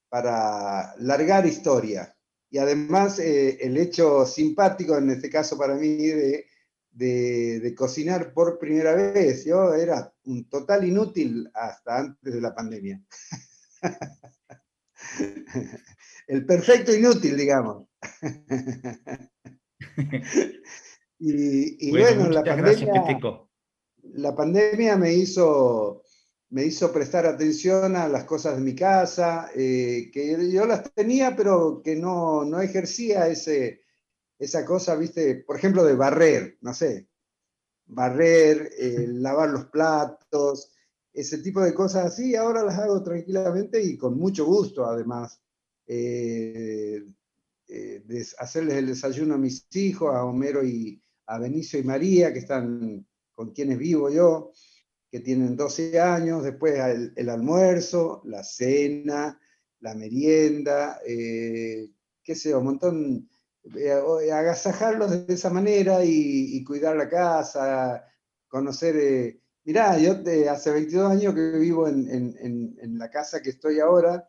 para 0.07 0.95
largar 0.99 1.45
historia. 1.45 2.15
Y 2.49 2.59
además 2.59 3.19
eh, 3.19 3.57
el 3.59 3.75
hecho 3.75 4.25
simpático, 4.25 4.97
en 4.97 5.09
este 5.09 5.29
caso 5.29 5.57
para 5.57 5.75
mí, 5.75 5.97
de, 5.97 6.45
de, 6.89 7.75
cocinar 7.75 8.33
por 8.33 8.57
primera 8.57 8.95
vez. 8.95 9.43
Yo 9.43 9.73
era 9.73 10.13
un 10.23 10.47
total 10.47 10.87
inútil 10.87 11.51
hasta 11.53 11.97
antes 11.97 12.33
de 12.33 12.39
la 12.39 12.55
pandemia. 12.55 13.03
el 16.29 16.45
perfecto 16.45 16.93
inútil, 16.93 17.35
digamos. 17.35 17.87
y, 21.19 21.89
bueno, 21.89 22.29
la 22.29 22.43
pandemia, 22.43 23.03
la 24.13 24.35
pandemia 24.35 24.95
me 24.95 25.11
hizo, 25.11 26.03
me 26.49 26.65
hizo 26.65 26.93
prestar 26.93 27.25
atención 27.25 27.95
a 27.95 28.07
las 28.07 28.25
cosas 28.25 28.57
de 28.57 28.61
mi 28.61 28.75
casa, 28.75 29.49
eh, 29.55 30.11
que 30.13 30.51
yo 30.51 30.67
las 30.67 30.93
tenía, 30.93 31.35
pero 31.35 31.81
que 31.83 31.95
no, 31.95 32.45
no 32.45 32.61
ejercía 32.61 33.27
ese, 33.27 33.81
esa 34.37 34.63
cosa, 34.63 34.95
viste, 34.95 35.43
por 35.47 35.57
ejemplo, 35.57 35.83
de 35.83 35.95
barrer, 35.95 36.59
no 36.61 36.75
sé, 36.75 37.09
barrer, 37.87 38.69
eh, 38.77 39.07
lavar 39.13 39.49
los 39.49 39.65
platos, 39.65 40.73
ese 41.11 41.39
tipo 41.39 41.61
de 41.61 41.73
cosas 41.73 42.05
así, 42.05 42.35
ahora 42.35 42.63
las 42.63 42.77
hago 42.77 43.01
tranquilamente 43.01 43.81
y 43.81 43.97
con 43.97 44.15
mucho 44.15 44.45
gusto, 44.45 44.85
además. 44.85 45.41
Eh, 45.91 47.03
eh, 47.67 48.03
hacerles 48.37 48.75
el 48.75 48.87
desayuno 48.87 49.33
a 49.33 49.37
mis 49.39 49.65
hijos, 49.75 50.13
a 50.13 50.23
Homero 50.23 50.63
y 50.63 51.01
a 51.25 51.39
Benicio 51.39 51.79
y 51.79 51.83
María, 51.83 52.31
que 52.31 52.39
están 52.39 53.07
con 53.33 53.53
quienes 53.53 53.79
vivo 53.79 54.11
yo, 54.11 54.51
que 55.09 55.19
tienen 55.19 55.55
12 55.55 55.99
años, 55.99 56.43
después 56.43 56.75
el, 57.15 57.29
almuerzo, 57.29 58.21
la 58.25 58.43
cena, 58.43 59.41
la 59.79 59.95
merienda, 59.95 60.99
eh, 61.07 61.89
qué 62.23 62.35
sé 62.35 62.53
un 62.53 62.65
montón, 62.65 63.29
agasajarlos 64.31 65.25
de 65.25 65.33
esa 65.33 65.49
manera 65.49 66.05
y, 66.05 66.63
cuidar 66.63 66.97
la 66.97 67.09
casa, 67.09 68.05
conocer... 68.47 69.39
mirá, 69.63 69.97
yo 69.97 70.17
hace 70.51 70.71
22 70.71 71.11
años 71.11 71.33
que 71.33 71.57
vivo 71.57 71.87
en 71.87 72.97
la 72.99 73.09
casa 73.09 73.41
que 73.41 73.49
estoy 73.49 73.79
ahora, 73.79 74.27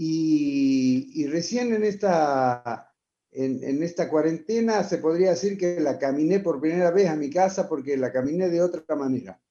y, 0.00 1.26
recién 1.26 1.74
en 1.74 1.82
esta, 1.82 2.94
en, 3.32 3.82
esta 3.82 4.08
cuarentena 4.08 4.84
se 4.84 4.98
podría 4.98 5.30
decir 5.30 5.58
que 5.58 5.80
la 5.80 5.98
caminé 5.98 6.38
por 6.38 6.60
primera 6.60 6.92
vez 6.92 7.08
a 7.08 7.16
mi 7.16 7.28
casa 7.30 7.68
porque 7.68 7.96
la 7.96 8.12
caminé 8.12 8.48
de 8.48 8.62
otra 8.62 8.94
manera. 8.94 9.42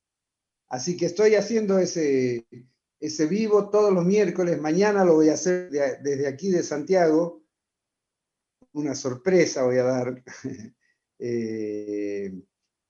Así 0.70 0.96
que 0.96 1.06
estoy 1.06 1.36
haciendo 1.36 1.80
ese, 1.80 2.48
ese 3.02 3.26
vivo 3.26 3.70
todos 3.70 3.94
los 3.94 4.06
miércoles. 4.06 4.58
Mañana 4.62 5.04
lo 5.04 5.16
voy 5.16 5.28
a 5.28 5.34
hacer 5.34 5.70
desde 5.70 6.28
aquí 6.28 6.50
de 6.50 6.64
Santiago. 6.64 7.44
Una 8.72 8.96
sorpresa 8.96 9.64
voy 9.64 9.78
a 9.78 9.84
dar. 9.84 10.24
Eh, 11.20 12.32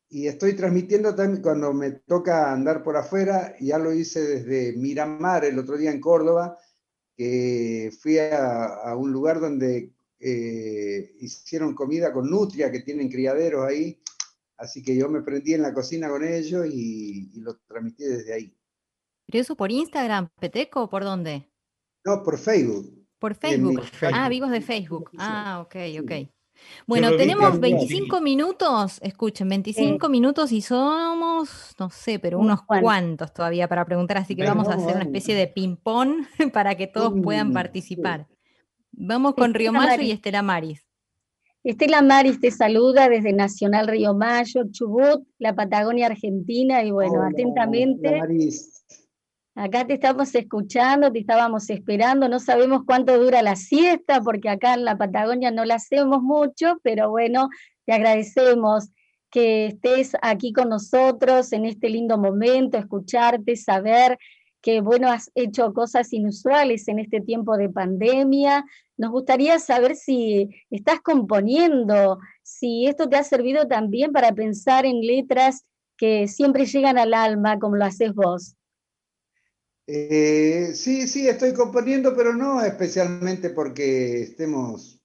y 0.10 0.28
estoy 0.28 0.54
transmitiendo 0.54 1.16
también 1.16 1.42
cuando 1.42 1.72
me 1.72 1.92
toca 1.92 2.52
andar 2.52 2.84
por 2.84 2.98
afuera. 2.98 3.56
Ya 3.62 3.78
lo 3.78 3.94
hice 3.94 4.22
desde 4.22 4.76
Miramar 4.76 5.46
el 5.46 5.58
otro 5.58 5.78
día 5.78 5.92
en 5.92 6.02
Córdoba 6.02 6.58
que 7.18 7.92
fui 8.00 8.20
a, 8.20 8.96
un 8.96 9.12
lugar 9.12 9.40
donde 9.40 9.92
eh, 10.20 11.16
hicieron 11.20 11.74
comida 11.74 12.14
con 12.14 12.30
nutria, 12.30 12.72
que 12.72 12.82
tienen 12.82 13.10
criaderos 13.10 13.66
ahí, 13.66 14.00
así 14.58 14.84
que 14.84 14.96
yo 14.96 15.10
me 15.10 15.24
prendí 15.24 15.56
en 15.56 15.64
la 15.64 15.74
cocina 15.74 16.10
con 16.10 16.24
ellos 16.24 16.68
y, 16.72 17.42
lo 17.42 17.58
transmití 17.68 18.04
desde 18.04 18.34
ahí. 18.34 18.58
¿Pero 19.26 19.42
eso 19.42 19.56
por 19.56 19.72
Instagram, 19.72 20.30
Peteco, 20.40 20.84
o 20.84 20.90
por 20.90 21.04
dónde? 21.04 21.50
No, 22.06 22.24
por 22.24 22.38
Facebook. 22.38 23.06
Por 23.20 23.34
Facebook. 23.34 23.82
Ah, 24.14 24.30
vivos 24.30 24.52
de 24.52 24.62
Facebook. 24.62 25.10
Ah, 25.18 25.60
ok, 25.66 25.76
ok. 26.04 26.30
Bueno, 26.86 27.16
tenemos 27.16 27.60
25 27.60 28.22
minutos, 28.22 29.00
escuchen, 29.02 29.50
25 29.50 30.10
minutos 30.10 30.52
y 30.52 30.62
somos, 30.62 31.76
no 31.80 31.90
sé, 31.90 32.20
pero 32.20 32.40
unos 32.40 32.62
cuantos 32.64 33.34
todavía 33.34 33.68
para 33.68 33.86
preguntar, 33.86 34.18
así 34.18 34.36
que 34.36 34.44
vamos 34.44 34.68
a 34.68 34.76
hacer 34.76 34.96
una 34.96 35.04
especie 35.04 35.36
de 35.36 35.48
ping-pong 35.48 36.26
para 36.54 36.76
que 36.76 36.88
todos 36.88 37.14
puedan 37.22 37.54
participar. 37.54 38.28
Vamos 38.92 39.36
con 39.36 39.54
Río 39.54 39.74
Mayo 39.74 40.02
y 40.02 40.12
Estela 40.12 40.42
Maris. 40.42 40.88
Estela 41.64 42.02
Maris 42.02 42.40
te 42.40 42.50
saluda 42.50 43.10
desde 43.10 43.34
Nacional 43.34 43.88
Río 43.88 44.14
Mayo, 44.14 44.64
Chubut, 44.72 45.28
la 45.38 45.54
Patagonia 45.54 46.06
Argentina, 46.06 46.82
y 46.84 46.92
bueno, 46.92 47.24
atentamente. 47.24 48.22
Acá 49.60 49.88
te 49.88 49.96
estamos 49.96 50.36
escuchando, 50.36 51.12
te 51.12 51.18
estábamos 51.18 51.72
esperando, 51.72 52.30
no 52.30 52.40
sabemos 52.40 52.84
cuánto 52.86 53.18
dura 53.18 53.42
la 53.42 53.56
siesta, 53.56 54.22
porque 54.22 54.50
acá 54.50 54.76
en 54.76 54.86
la 54.86 55.00
Patagonia 55.00 55.50
no 55.50 55.66
la 55.66 55.76
hacemos 55.76 56.22
mucho, 56.22 56.80
pero 56.84 57.10
bueno, 57.10 57.50
te 57.88 57.94
agradecemos 57.94 58.92
que 59.32 59.66
estés 59.66 60.16
aquí 60.22 60.54
con 60.54 60.70
nosotros 60.70 61.52
en 61.54 61.66
este 61.66 61.90
lindo 61.90 62.20
momento, 62.20 62.78
escucharte, 62.78 63.56
saber 63.56 64.20
que, 64.62 64.80
bueno, 64.82 65.10
has 65.10 65.32
hecho 65.34 65.74
cosas 65.74 66.14
inusuales 66.14 66.88
en 66.88 67.00
este 67.00 67.20
tiempo 67.20 67.58
de 67.58 67.70
pandemia. 67.70 68.64
Nos 68.96 69.10
gustaría 69.10 69.58
saber 69.58 69.96
si 69.96 70.50
estás 70.70 71.02
componiendo, 71.02 72.20
si 72.44 72.86
esto 72.86 73.10
te 73.10 73.16
ha 73.16 73.24
servido 73.24 73.68
también 73.68 74.12
para 74.12 74.34
pensar 74.34 74.86
en 74.86 75.02
letras 75.02 75.66
que 75.98 76.28
siempre 76.28 76.68
llegan 76.68 77.00
al 77.00 77.16
alma, 77.16 77.58
como 77.58 77.76
lo 77.76 77.86
haces 77.86 78.14
vos. 78.14 78.54
Eh, 79.90 80.72
sí, 80.76 81.08
sí, 81.08 81.28
estoy 81.30 81.54
componiendo, 81.54 82.14
pero 82.16 82.34
no 82.34 82.62
especialmente 82.62 83.50
porque 83.52 84.22
estemos 84.24 85.02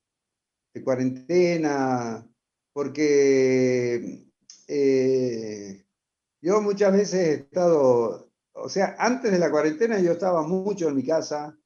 de 0.73 0.83
cuarentena, 0.83 2.27
porque 2.73 4.25
eh, 4.67 5.85
yo 6.41 6.61
muchas 6.61 6.93
veces 6.93 7.13
he 7.15 7.33
estado, 7.35 8.31
o 8.53 8.69
sea, 8.69 8.95
antes 8.99 9.31
de 9.31 9.39
la 9.39 9.51
cuarentena 9.51 9.99
yo 10.01 10.13
estaba 10.13 10.43
mucho 10.47 10.89
en 10.89 10.95
mi 10.95 11.05
casa, 11.05 11.57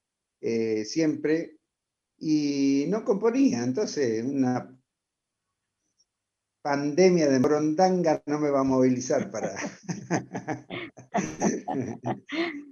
eh, 0.42 0.86
siempre, 0.86 1.60
y 2.20 2.86
no 2.90 3.06
componía, 3.06 3.64
entonces 3.64 4.24
una 4.26 4.77
pandemia 6.68 7.30
de 7.30 7.40
Morondanga 7.40 8.22
no 8.26 8.40
me 8.40 8.50
va 8.50 8.60
a 8.60 8.64
movilizar 8.66 9.32
para... 9.32 9.56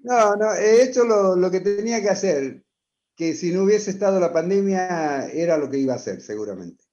no, 0.03 0.35
no, 0.35 0.53
he 0.53 0.83
hecho 0.83 1.05
lo, 1.05 1.49
que 1.49 1.61
tenía 1.61 2.01
que 2.01 2.09
hacer, 2.09 2.65
que 3.15 3.33
si 3.33 3.53
no 3.53 3.63
hubiese 3.63 3.91
estado 3.91 4.19
la 4.19 4.33
pandemia 4.33 5.29
era 5.29 5.57
lo 5.57 5.69
que 5.69 5.77
iba 5.77 5.93
a 5.93 5.95
hacer, 5.95 6.19
seguramente. 6.19 6.83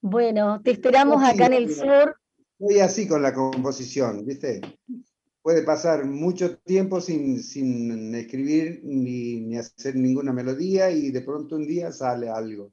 Bueno, 0.00 0.60
te 0.60 0.72
esperamos 0.72 1.22
acá 1.22 1.46
en 1.46 1.52
el 1.52 1.72
sur. 1.72 2.16
Estoy 2.58 2.80
así 2.80 3.06
con 3.06 3.22
la 3.22 3.32
composición, 3.32 4.26
¿viste? 4.26 4.60
Puede 5.40 5.62
pasar 5.62 6.04
mucho 6.04 6.58
tiempo 6.58 7.00
sin, 7.00 7.44
sin 7.44 8.12
escribir 8.12 8.80
ni, 8.82 9.40
ni 9.40 9.56
hacer 9.56 9.94
ninguna 9.94 10.32
melodía 10.32 10.90
y 10.90 11.12
de 11.12 11.20
pronto 11.20 11.54
un 11.54 11.68
día 11.68 11.92
sale 11.92 12.28
algo. 12.28 12.72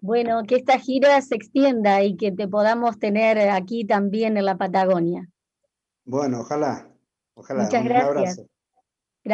Bueno, 0.00 0.42
que 0.42 0.56
esta 0.56 0.78
gira 0.78 1.20
se 1.22 1.34
extienda 1.34 2.02
y 2.02 2.16
que 2.16 2.30
te 2.30 2.46
podamos 2.46 2.98
tener 2.98 3.38
aquí 3.50 3.86
también 3.86 4.36
en 4.36 4.44
la 4.44 4.56
Patagonia. 4.56 5.28
Bueno, 6.04 6.40
ojalá. 6.40 6.88
Ojalá. 7.34 7.64
Muchas 7.64 7.84
gracias. 7.84 8.42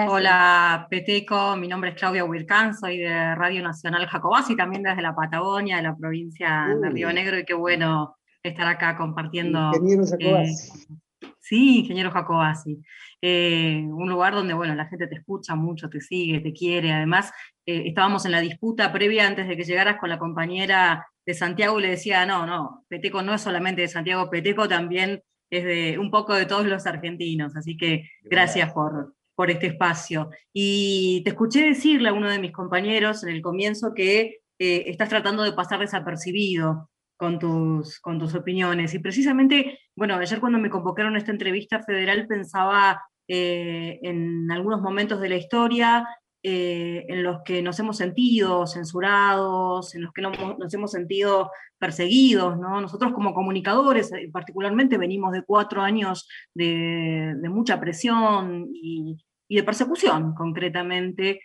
Hola, 0.09 0.87
Peteco. 0.89 1.57
Mi 1.57 1.67
nombre 1.67 1.91
es 1.91 1.97
Claudia 1.97 2.25
Huircán, 2.25 2.77
soy 2.77 2.99
de 2.99 3.35
Radio 3.35 3.61
Nacional 3.62 4.07
Jacobasi, 4.07 4.57
también 4.57 4.85
desde 4.85 5.03
la 5.03 5.17
Patagonia, 5.17 5.79
de 5.79 5.83
la 5.83 5.97
provincia 5.97 6.69
de 6.81 6.91
Río 6.91 7.12
Negro, 7.12 7.37
y 7.39 7.45
qué 7.45 7.55
bueno 7.55 8.17
estar 8.41 8.69
acá 8.69 8.97
compartiendo. 8.97 9.59
Ingeniero 9.75 10.07
Jacobasi. 10.07 10.71
Eh, 10.71 10.97
sí, 11.40 11.80
ingeniero 11.80 12.11
Jacobasi. 12.11 12.80
Eh, 13.20 13.82
un 13.87 14.09
lugar 14.09 14.35
donde, 14.35 14.54
bueno, 14.54 14.75
la 14.75 14.87
gente 14.87 15.06
te 15.06 15.16
escucha 15.16 15.54
mucho, 15.54 15.88
te 15.88 16.00
sigue, 16.00 16.40
te 16.40 16.52
quiere. 16.52 16.92
Además, 16.92 17.32
eh, 17.66 17.85
estábamos 17.87 18.25
en 18.26 18.32
la 18.32 18.40
disputa 18.40 18.92
previa 18.92 19.26
antes 19.26 19.49
de 19.49 19.56
que 19.56 19.64
llegaras 19.64 19.99
con 19.99 20.09
la 20.11 20.18
compañera 20.18 21.06
de 21.26 21.35
Santiago 21.35 21.78
y 21.78 21.82
le 21.82 21.90
decía, 21.90 22.25
no, 22.26 22.47
no, 22.47 22.85
Peteco 22.88 23.23
no 23.23 23.35
es 23.35 23.40
solamente 23.40 23.82
de 23.82 23.88
Santiago, 23.88 24.30
Peteco 24.30 24.68
también 24.68 25.23
es 25.50 25.64
de 25.64 25.99
un 25.99 26.11
poco 26.11 26.35
de 26.35 26.47
todos 26.47 26.66
los 26.66 26.87
argentinos. 26.87 27.56
Así 27.56 27.76
que 27.76 28.09
gracias 28.23 28.73
por, 28.73 29.14
por 29.35 29.50
este 29.50 29.68
espacio. 29.68 30.30
Y 30.52 31.23
te 31.25 31.30
escuché 31.30 31.64
decirle 31.64 32.11
a 32.11 32.12
uno 32.12 32.30
de 32.30 32.38
mis 32.38 32.52
compañeros 32.52 33.25
en 33.25 33.30
el 33.30 33.42
comienzo 33.42 33.92
que 33.94 34.40
eh, 34.59 34.85
estás 34.87 35.09
tratando 35.09 35.42
de 35.42 35.52
pasar 35.52 35.80
desapercibido 35.80 36.90
con 37.21 37.39
tus, 37.39 38.00
con 38.00 38.19
tus 38.19 38.35
opiniones. 38.35 38.95
Y 38.95 38.99
precisamente, 38.99 39.79
bueno, 39.95 40.15
ayer 40.15 40.41
cuando 40.41 40.59
me 40.59 40.71
convocaron 40.71 41.15
a 41.15 41.19
esta 41.19 41.33
entrevista 41.33 41.83
federal 41.83 42.27
pensaba 42.27 43.02
eh, 43.28 44.00
en 44.02 44.50
algunos 44.50 44.80
momentos 44.80 45.21
de 45.21 45.28
la 45.28 45.37
historia 45.37 46.09
eh, 46.43 47.04
en 47.11 47.23
los 47.23 47.43
que 47.45 47.61
nos 47.61 47.78
hemos 47.78 47.99
sentido 47.99 48.67
censurados, 48.67 49.95
en 49.95 50.00
los 50.00 50.15
que 50.15 50.23
nos 50.23 50.73
hemos 50.73 50.93
sentido 50.93 51.50
perseguidos. 51.78 52.59
¿no? 52.59 52.80
Nosotros 52.80 53.13
como 53.13 53.35
comunicadores, 53.35 54.11
eh, 54.15 54.30
particularmente, 54.33 54.97
venimos 54.97 55.33
de 55.33 55.43
cuatro 55.43 55.83
años 55.83 56.26
de, 56.54 57.37
mucha 57.50 57.78
presión 57.78 58.71
y, 58.73 59.19
de 59.47 59.63
persecución, 59.63 60.35
concretamente. 60.35 61.43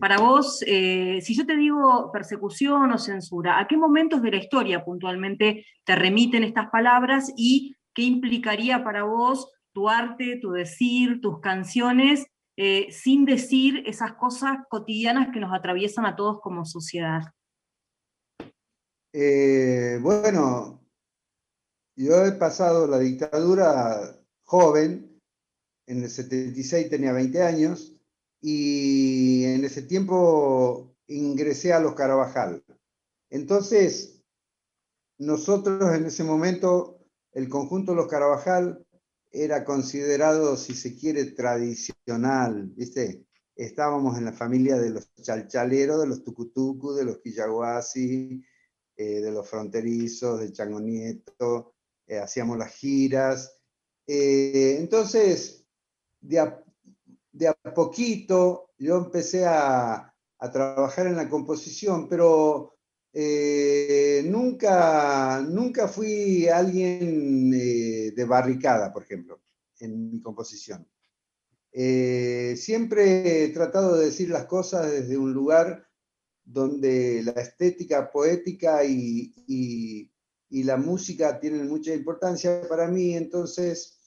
Para 0.00 0.18
vos, 0.18 0.58
si 0.58 1.34
yo 1.34 1.44
te 1.46 1.56
digo 1.56 2.10
persecución 2.12 2.90
o 2.92 2.98
censura, 2.98 3.58
¿a 3.58 3.66
qué 3.66 3.76
momentos 3.76 4.22
de 4.22 4.30
la 4.30 4.38
historia 4.38 4.84
puntualmente 4.84 5.66
te 5.84 5.94
remiten 5.94 6.42
estas 6.42 6.70
palabras 6.70 7.32
y 7.36 7.76
qué 7.94 8.02
implicaría 8.02 8.82
para 8.82 9.04
vos 9.04 9.50
tu 9.74 9.88
arte, 9.88 10.38
tu 10.40 10.52
decir, 10.52 11.20
tus 11.20 11.40
canciones, 11.40 12.26
eh, 12.56 12.86
sin 12.92 13.24
decir 13.24 13.82
esas 13.86 14.14
cosas 14.14 14.58
cotidianas 14.70 15.28
que 15.32 15.40
nos 15.40 15.52
atraviesan 15.52 16.06
a 16.06 16.14
todos 16.14 16.40
como 16.40 16.64
sociedad? 16.64 17.22
Eh, 19.12 19.98
bueno, 20.00 20.80
yo 21.96 22.24
he 22.24 22.32
pasado 22.32 22.86
la 22.86 23.00
dictadura 23.00 24.16
joven, 24.44 25.20
en 25.86 26.02
el 26.02 26.08
76 26.08 26.88
tenía 26.88 27.12
20 27.12 27.42
años, 27.42 27.93
y 28.46 29.42
en 29.46 29.64
ese 29.64 29.80
tiempo 29.80 30.94
ingresé 31.06 31.72
a 31.72 31.80
los 31.80 31.94
Carabajal. 31.94 32.62
Entonces, 33.30 34.22
nosotros 35.16 35.94
en 35.94 36.04
ese 36.04 36.24
momento, 36.24 36.98
el 37.32 37.48
conjunto 37.48 37.92
de 37.92 37.96
los 37.96 38.06
Carabajal, 38.06 38.84
era 39.32 39.64
considerado, 39.64 40.58
si 40.58 40.74
se 40.74 40.94
quiere, 40.94 41.24
tradicional, 41.30 42.70
¿viste? 42.76 43.24
Estábamos 43.56 44.18
en 44.18 44.26
la 44.26 44.34
familia 44.34 44.76
de 44.76 44.90
los 44.90 45.10
chalchaleros, 45.14 46.02
de 46.02 46.06
los 46.06 46.22
tucutucu, 46.22 46.92
de 46.92 47.04
los 47.06 47.20
quillaguasi, 47.20 48.44
eh, 48.94 49.20
de 49.22 49.32
los 49.32 49.48
fronterizos, 49.48 50.40
de 50.40 50.52
Chango 50.52 50.80
Nieto, 50.80 51.76
eh, 52.06 52.18
hacíamos 52.18 52.58
las 52.58 52.74
giras. 52.74 53.58
Eh, 54.06 54.76
entonces, 54.78 55.66
de 56.20 56.40
a, 56.40 56.63
de 57.34 57.48
a, 57.48 57.54
poquito 57.74 58.70
yo 58.78 58.96
empecé 58.96 59.44
a, 59.44 60.14
a 60.38 60.50
trabajar 60.50 61.06
en 61.06 61.16
la 61.16 61.28
composición, 61.28 62.08
pero 62.08 62.76
eh, 63.12 64.22
nunca, 64.26 65.40
nunca 65.40 65.88
fui 65.88 66.48
alguien 66.48 67.52
eh, 67.52 68.12
de 68.14 68.24
barricada, 68.24 68.92
por 68.92 69.02
ejemplo, 69.02 69.42
en 69.80 70.12
mi 70.12 70.20
composición. 70.20 70.88
Eh, 71.72 72.54
siempre 72.56 73.44
he 73.44 73.48
tratado 73.48 73.96
de 73.96 74.06
decir 74.06 74.30
las 74.30 74.46
cosas 74.46 74.90
desde 74.90 75.18
un 75.18 75.32
lugar 75.32 75.88
donde 76.44 77.22
la 77.24 77.40
estética 77.40 78.12
poética 78.12 78.84
y, 78.84 79.32
y 80.50 80.62
la 80.62 80.76
música 80.76 81.40
tienen 81.40 81.68
mucha 81.68 81.92
importancia 81.92 82.62
para 82.68 82.86
mí, 82.86 83.16
entonces 83.16 83.98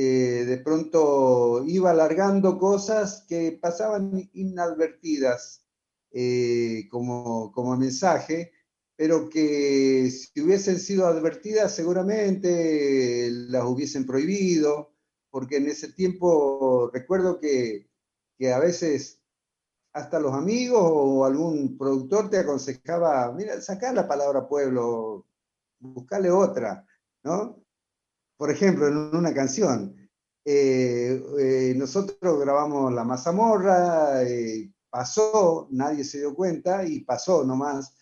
de 0.00 0.58
pronto 0.64 1.64
iba 1.66 1.90
alargando 1.90 2.58
cosas 2.58 3.24
que 3.28 3.52
pasaban 3.52 4.30
inadvertidas 4.32 5.66
eh, 6.12 6.88
como, 6.90 7.52
como 7.52 7.76
mensaje, 7.76 8.52
pero 8.96 9.28
que 9.28 10.10
si 10.10 10.40
hubiesen 10.40 10.78
sido 10.78 11.06
advertidas 11.06 11.74
seguramente 11.74 13.30
las 13.30 13.64
hubiesen 13.64 14.06
prohibido, 14.06 14.94
porque 15.30 15.56
en 15.56 15.68
ese 15.68 15.92
tiempo 15.92 16.90
recuerdo 16.92 17.40
que, 17.40 17.88
que 18.38 18.52
a 18.52 18.58
veces 18.58 19.22
hasta 19.92 20.20
los 20.20 20.34
amigos 20.34 20.82
o 20.84 21.24
algún 21.24 21.76
productor 21.76 22.30
te 22.30 22.38
aconsejaba, 22.38 23.32
mira, 23.32 23.60
saca 23.60 23.92
la 23.92 24.08
palabra 24.08 24.48
pueblo, 24.48 25.26
buscale 25.78 26.30
otra, 26.30 26.86
¿no? 27.22 27.61
Por 28.36 28.50
ejemplo, 28.50 28.88
en 28.88 28.96
una 29.16 29.32
canción. 29.32 29.96
Eh, 30.44 31.22
eh, 31.38 31.74
nosotros 31.76 32.40
grabamos 32.40 32.92
La 32.92 33.04
Mazamorra, 33.04 34.24
pasó, 34.92 35.68
nadie 35.70 36.04
se 36.04 36.18
dio 36.18 36.34
cuenta 36.34 36.84
y 36.86 37.00
pasó 37.00 37.44
nomás, 37.44 37.96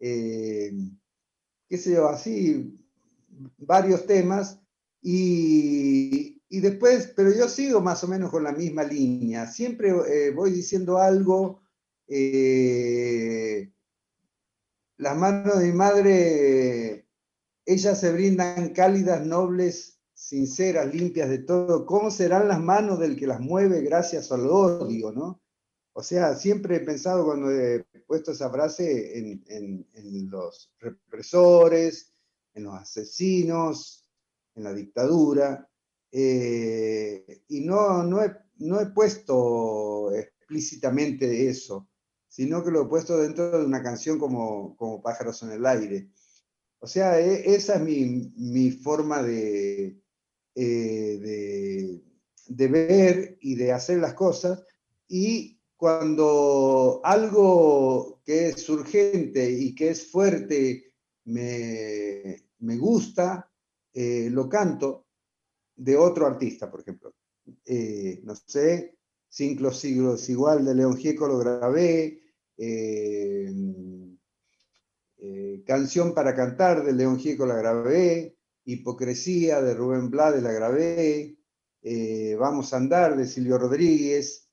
eh, 0.00 0.72
qué 1.68 1.76
sé 1.76 1.92
yo, 1.92 2.08
así, 2.08 2.74
varios 3.58 4.06
temas. 4.06 4.58
Y, 5.02 6.40
después, 6.48 7.12
pero 7.14 7.32
yo 7.34 7.48
sigo 7.48 7.82
más 7.82 8.02
o 8.04 8.08
menos 8.08 8.30
con 8.30 8.44
la 8.44 8.52
misma 8.52 8.82
línea. 8.82 9.46
Siempre 9.46 9.90
eh, 9.90 10.30
voy 10.30 10.52
diciendo 10.52 10.98
algo. 10.98 11.60
Eh, 12.08 13.70
las 14.96 15.16
manos 15.16 15.58
de 15.58 15.66
mi 15.66 15.72
madre, 15.72 17.01
ellas 17.64 18.00
se 18.00 18.12
brindan 18.12 18.70
cálidas, 18.70 19.24
nobles, 19.24 20.00
sinceras, 20.14 20.94
limpias 20.94 21.28
de 21.28 21.38
todo. 21.38 21.86
¿Cómo 21.86 22.10
serán 22.10 22.48
las 22.48 22.60
manos 22.60 22.98
del 22.98 23.16
que 23.16 23.26
las 23.26 23.40
mueve 23.40 23.80
gracias 23.82 24.30
al 24.32 24.46
odio, 24.46 25.12
no? 25.12 25.42
O 25.94 26.02
sea, 26.02 26.34
siempre 26.36 26.76
he 26.76 26.80
pensado 26.80 27.24
cuando 27.24 27.50
he 27.50 27.84
puesto 28.06 28.32
esa 28.32 28.50
frase 28.50 29.18
en, 29.18 29.86
los 30.30 30.72
represores, 30.78 32.14
en 32.54 32.64
los 32.64 32.74
asesinos, 32.74 34.08
en 34.54 34.64
la 34.64 34.72
dictadura, 34.72 35.68
eh, 36.10 37.42
y 37.48 37.60
no, 37.60 38.02
no, 38.04 38.22
he, 38.22 38.34
no 38.58 38.80
he 38.80 38.86
puesto 38.86 40.12
explícitamente 40.14 41.48
eso, 41.48 41.88
sino 42.28 42.64
que 42.64 42.70
lo 42.70 42.82
he 42.82 42.88
puesto 42.88 43.18
dentro 43.18 43.58
de 43.58 43.64
una 43.64 43.82
canción 43.82 44.18
como, 44.18 44.76
como 44.76 45.02
Pájaros 45.02 45.42
en 45.42 45.52
el 45.52 45.66
Aire. 45.66 46.08
O 46.82 46.86
sea, 46.88 47.20
e, 47.20 47.54
esa 47.54 47.76
es 47.76 47.80
mi, 47.80 48.70
forma 48.72 49.22
de, 49.22 50.02
eh, 50.56 51.18
de, 51.22 52.02
de, 52.48 52.68
ver 52.68 53.38
y 53.40 53.54
de 53.54 53.70
hacer 53.70 53.98
las 54.00 54.14
cosas. 54.14 54.64
Y 55.06 55.60
cuando 55.76 57.00
algo 57.04 58.20
que 58.24 58.48
es 58.48 58.68
urgente 58.68 59.48
y 59.48 59.76
que 59.76 59.90
es 59.90 60.10
fuerte 60.10 60.92
me, 61.24 62.42
gusta, 62.58 63.48
eh, 63.94 64.28
lo 64.28 64.48
canto 64.48 65.06
de 65.76 65.96
otro 65.96 66.26
artista, 66.26 66.68
por 66.68 66.80
ejemplo. 66.80 67.14
Eh, 67.64 68.20
no 68.24 68.34
sé, 68.34 68.96
Cinco 69.28 69.70
siglos 69.70 70.28
igual 70.28 70.64
de 70.64 70.74
León 70.74 70.96
Gieco 70.96 71.28
lo 71.28 71.38
grabé, 71.38 72.20
Canción 75.64 76.14
para 76.14 76.34
cantar 76.34 76.84
de 76.84 76.92
León 76.92 77.18
Gieco 77.18 77.46
la 77.46 77.54
grabé, 77.54 78.36
Hipocresía 78.64 79.62
de 79.62 79.74
Rubén 79.74 80.10
Blades 80.10 80.42
la 80.42 80.52
grabé, 80.52 81.36
Vamos 82.38 82.72
a 82.72 82.76
andar 82.76 83.16
de 83.16 83.26
Silvio 83.26 83.58
Rodríguez, 83.58 84.48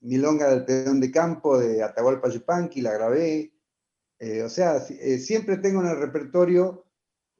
Milonga 0.00 0.50
del 0.50 0.64
Peón 0.64 1.00
de 1.00 1.10
Campo 1.10 1.58
de 1.58 1.82
Atahualpa 1.82 2.28
Yupanqui, 2.28 2.80
la 2.80 2.92
grabé. 2.92 3.52
Eh, 4.18 4.42
o 4.42 4.48
sea, 4.48 4.76
eh, 4.88 5.18
siempre 5.18 5.58
tengo 5.58 5.82
en 5.82 5.88
el 5.88 5.98
repertorio 5.98 6.86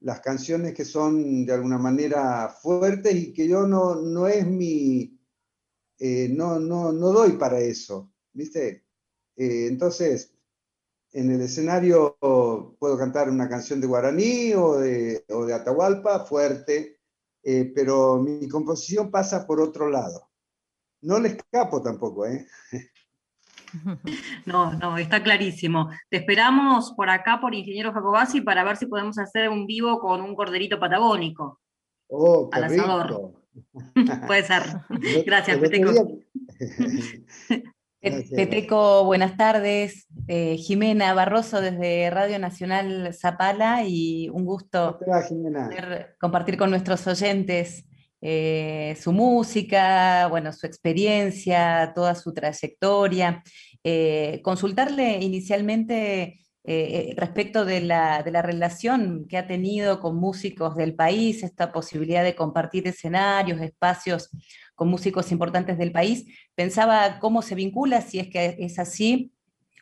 las 0.01 0.21
canciones 0.21 0.75
que 0.75 0.85
son 0.85 1.47
de 1.47 1.53
alguna 1.53 1.79
manera 1.79 2.49
fuertes 2.49 3.15
y 3.15 3.33
que 3.33 3.49
yo 3.49 3.67
no, 3.67 3.95
no 3.97 4.29
es 4.29 4.47
mi, 4.47 5.19
eh, 5.99 6.29
no, 6.29 6.59
no, 6.59 6.93
no 6.93 7.13
doy 7.13 7.33
para 7.33 7.61
eso, 7.61 8.13
¿viste? 8.33 8.85
entonces, 9.39 10.35
en 11.19 11.31
el 11.31 11.41
escenario 11.41 12.17
puedo 12.79 12.99
cantar 12.99 13.31
una 13.31 13.49
canción 13.49 13.81
de 13.81 13.87
guaraní 13.87 14.55
o 14.55 14.77
de, 14.77 15.25
o 15.31 15.47
de 15.47 15.55
Atahualpa 15.55 16.21
fuerte, 16.21 16.99
pero 17.75 18.19
mi 18.19 18.49
composición 18.49 19.11
pasa 19.11 19.47
por 19.47 19.61
otro 19.61 19.89
lado 19.89 20.27
no 21.07 21.21
le 21.21 21.29
escapo 21.29 21.83
tampoco, 21.83 22.27
¿eh? 22.27 22.47
No, 24.47 24.73
no, 24.73 24.97
está 24.97 25.23
clarísimo. 25.23 25.91
Te 26.09 26.19
esperamos 26.19 26.93
por 26.97 27.11
acá, 27.11 27.41
por 27.41 27.55
Ingeniero 27.55 27.93
Jacobasi, 27.93 28.41
para 28.41 28.65
ver 28.65 28.77
si 28.77 28.87
podemos 28.87 29.19
hacer 29.19 29.51
un 29.51 29.67
vivo 29.67 29.99
con 29.99 30.23
un 30.23 30.35
corderito 30.35 30.79
patagónico. 30.79 31.61
Oh, 32.09 32.49
qué 32.49 32.59
al 32.59 32.71
Puede 34.27 34.45
ser. 34.45 34.63
Gracias, 35.27 35.59
Peteco. 35.59 36.21
Peteco, 38.35 39.05
buenas 39.05 39.37
tardes. 39.37 40.07
Eh, 40.29 40.57
Jimena 40.59 41.14
Barroso 41.14 41.61
desde 41.61 42.11
Radio 42.11 42.38
Nacional 42.38 43.12
Zapala 43.14 43.85
y 43.85 44.29
un 44.29 44.45
gusto 44.45 44.99
compartir 46.21 46.57
con 46.57 46.71
nuestros 46.71 47.07
oyentes 47.07 47.85
eh, 48.21 48.97
su 49.01 49.12
música, 49.12 50.29
bueno, 50.29 50.53
su 50.53 50.66
experiencia, 50.66 51.92
toda 51.95 52.14
su 52.14 52.33
trayectoria. 52.33 53.42
Eh, 53.83 54.40
consultarle 54.42 55.19
inicialmente 55.21 56.40
eh, 56.64 57.14
respecto 57.16 57.64
de 57.64 57.81
la, 57.81 58.23
de 58.25 58.33
la, 58.33 58.42
relación 58.42 59.27
que 59.29 59.38
ha 59.38 59.47
tenido 59.47 60.01
con 60.01 60.16
músicos 60.16 60.75
del 60.75 60.97
país, 60.97 61.45
esta 61.45 61.71
posibilidad 61.71 62.25
de 62.25 62.35
compartir 62.35 62.88
escenarios, 62.88 63.61
espacios 63.61 64.31
con 64.77 64.89
músicos 64.89 65.33
importantes 65.33 65.79
del 65.79 65.91
país. 65.91 66.27
Pensaba 66.55 67.19
cómo 67.19 67.43
se 67.43 67.57
vincula, 67.57 68.03
si 68.03 68.21
es 68.21 68.29
que 68.29 68.57
es 68.61 68.79
así, 68.79 69.33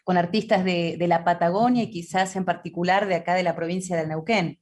con 0.04 0.16
artistas 0.16 0.64
de, 0.64 0.96
la 1.06 1.24
Patagonia 1.24 1.82
y 1.82 1.90
quizás 1.90 2.36
en 2.36 2.44
particular 2.44 3.06
de 3.08 3.16
acá 3.16 3.34
de 3.34 3.42
la 3.42 3.56
provincia 3.56 3.96
de 3.96 4.06
Neuquén. 4.06 4.60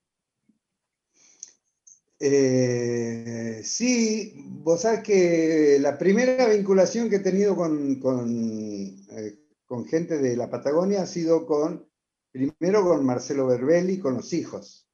Eh, 2.18 3.60
sí, 3.64 4.32
vos 4.36 4.82
sabés 4.82 5.02
que 5.02 5.78
la 5.80 5.98
primera 5.98 6.46
vinculación 6.48 7.10
que 7.10 7.16
he 7.16 7.20
tenido 7.20 7.56
con, 7.56 8.00
eh, 9.10 9.38
con, 9.66 9.84
gente 9.86 10.18
de 10.18 10.36
la 10.36 10.48
Patagonia 10.48 11.02
ha 11.02 11.06
sido 11.06 11.44
con, 11.46 11.88
primero 12.30 12.84
con 12.84 13.04
Marcelo 13.04 13.48
Berbelli, 13.48 13.98
con 13.98 14.14
los 14.14 14.32
hijos. 14.32 14.88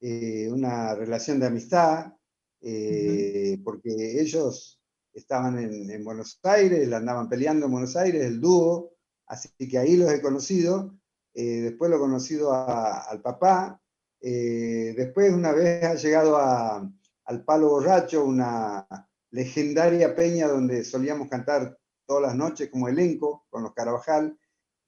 Eh, 0.00 0.50
una 0.52 0.94
relación 0.94 1.40
de 1.40 1.46
amistad, 1.46 2.12
porque 2.60 4.20
ellos 4.20 4.80
estaban 5.12 5.58
en, 5.58 6.04
Buenos 6.04 6.38
Aires, 6.42 6.92
andaban 6.92 7.28
peleando 7.28 7.66
en 7.66 7.72
Buenos 7.72 7.96
Aires, 7.96 8.24
el 8.24 8.40
dúo, 8.40 8.92
así 9.26 9.48
que 9.68 9.78
ahí 9.78 9.96
los 9.96 10.10
he 10.12 10.20
conocido. 10.20 10.94
después 11.34 11.90
lo 11.90 11.96
he 11.96 12.00
conocido 12.00 12.52
al 12.52 13.20
papá, 13.22 13.80
eh, 14.20 14.94
después 14.96 15.32
una 15.32 15.52
vez 15.52 15.84
ha 15.84 15.94
llegado 15.94 16.36
al 16.36 17.44
Palo 17.44 17.68
Borracho, 17.68 18.24
una 18.24 18.86
legendaria 19.30 20.14
peña 20.16 20.48
donde 20.48 20.84
solíamos 20.84 21.28
cantar 21.28 21.78
todas 22.06 22.22
las 22.22 22.34
noches 22.34 22.70
como 22.70 22.88
elenco 22.88 23.46
con 23.50 23.62
los 23.62 23.74
Carabajal, 23.74 24.38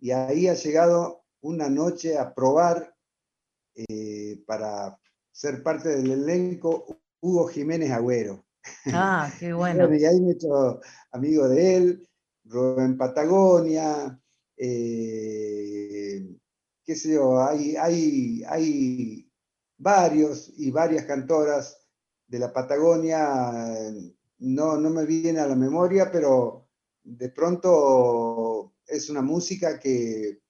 y 0.01 0.11
ahí 0.11 0.49
ha 0.49 0.55
llegado 0.55 1.25
una 1.43 1.69
noche 1.69 2.19
a 2.19 2.35
probar 2.35 2.95
eh, 3.75 4.43
para 4.47 4.99
ser 5.31 5.63
parte 5.63 5.91
del 5.91 6.11
elenco 6.11 6.87
Hugo 7.21 7.47
Jiménez 7.49 7.91
Agüero. 7.91 8.45
Ah, 8.87 9.33
qué 9.39 9.53
bueno. 9.53 9.95
y 9.95 10.05
ahí 10.05 10.21
me 10.21 10.31
he 10.31 10.35
hecho 10.35 10.81
amigo 11.13 11.49
de 11.49 11.77
él, 11.77 12.09
Rubén 12.45 12.97
Patagonia, 12.97 14.21
eh, 14.57 16.37
qué 16.85 16.97
sé 16.97 17.15
yo, 17.15 17.43
hay, 17.43 17.77
hay, 17.77 18.43
hay 18.47 19.31
varios 19.79 20.53
y 20.57 20.71
varias 20.71 21.05
cantoras 21.05 21.79
de 22.27 22.39
la 22.39 22.53
Patagonia, 22.53 23.53
no, 24.39 24.77
no 24.77 24.91
me 24.91 25.05
viene 25.05 25.41
a 25.41 25.47
la 25.47 25.57
memoria, 25.57 26.11
pero 26.13 26.69
de 27.03 27.29
pronto 27.31 28.75
es 28.87 29.11
una 29.11 29.23
música 29.23 29.79
que, 29.79 30.41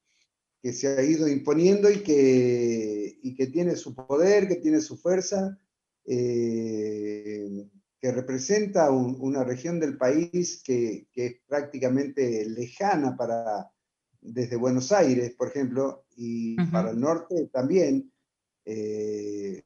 se 0.62 0.88
ha 0.88 1.02
ido 1.02 1.26
imponiendo 1.26 1.90
y 1.90 2.02
que, 2.02 3.18
que 3.35 3.46
tiene 3.46 3.76
su 3.76 3.94
poder, 3.94 4.46
que 4.46 4.56
tiene 4.56 4.80
su 4.80 4.98
fuerza, 4.98 5.59
eh, 6.06 7.68
que 8.00 8.12
representa 8.12 8.90
una 8.90 9.44
región 9.44 9.78
del 9.78 9.98
país 9.98 10.62
que, 10.64 11.06
que, 11.12 11.26
es 11.26 11.34
prácticamente 11.46 12.48
lejana 12.48 13.14
para, 13.16 13.70
desde 14.20 14.56
Buenos 14.56 14.90
Aires, 14.92 15.34
por 15.36 15.48
ejemplo, 15.48 16.04
y 16.16 16.56
para 16.70 16.90
el 16.90 17.00
norte 17.00 17.48
también. 17.52 18.10
Eh, 18.64 19.62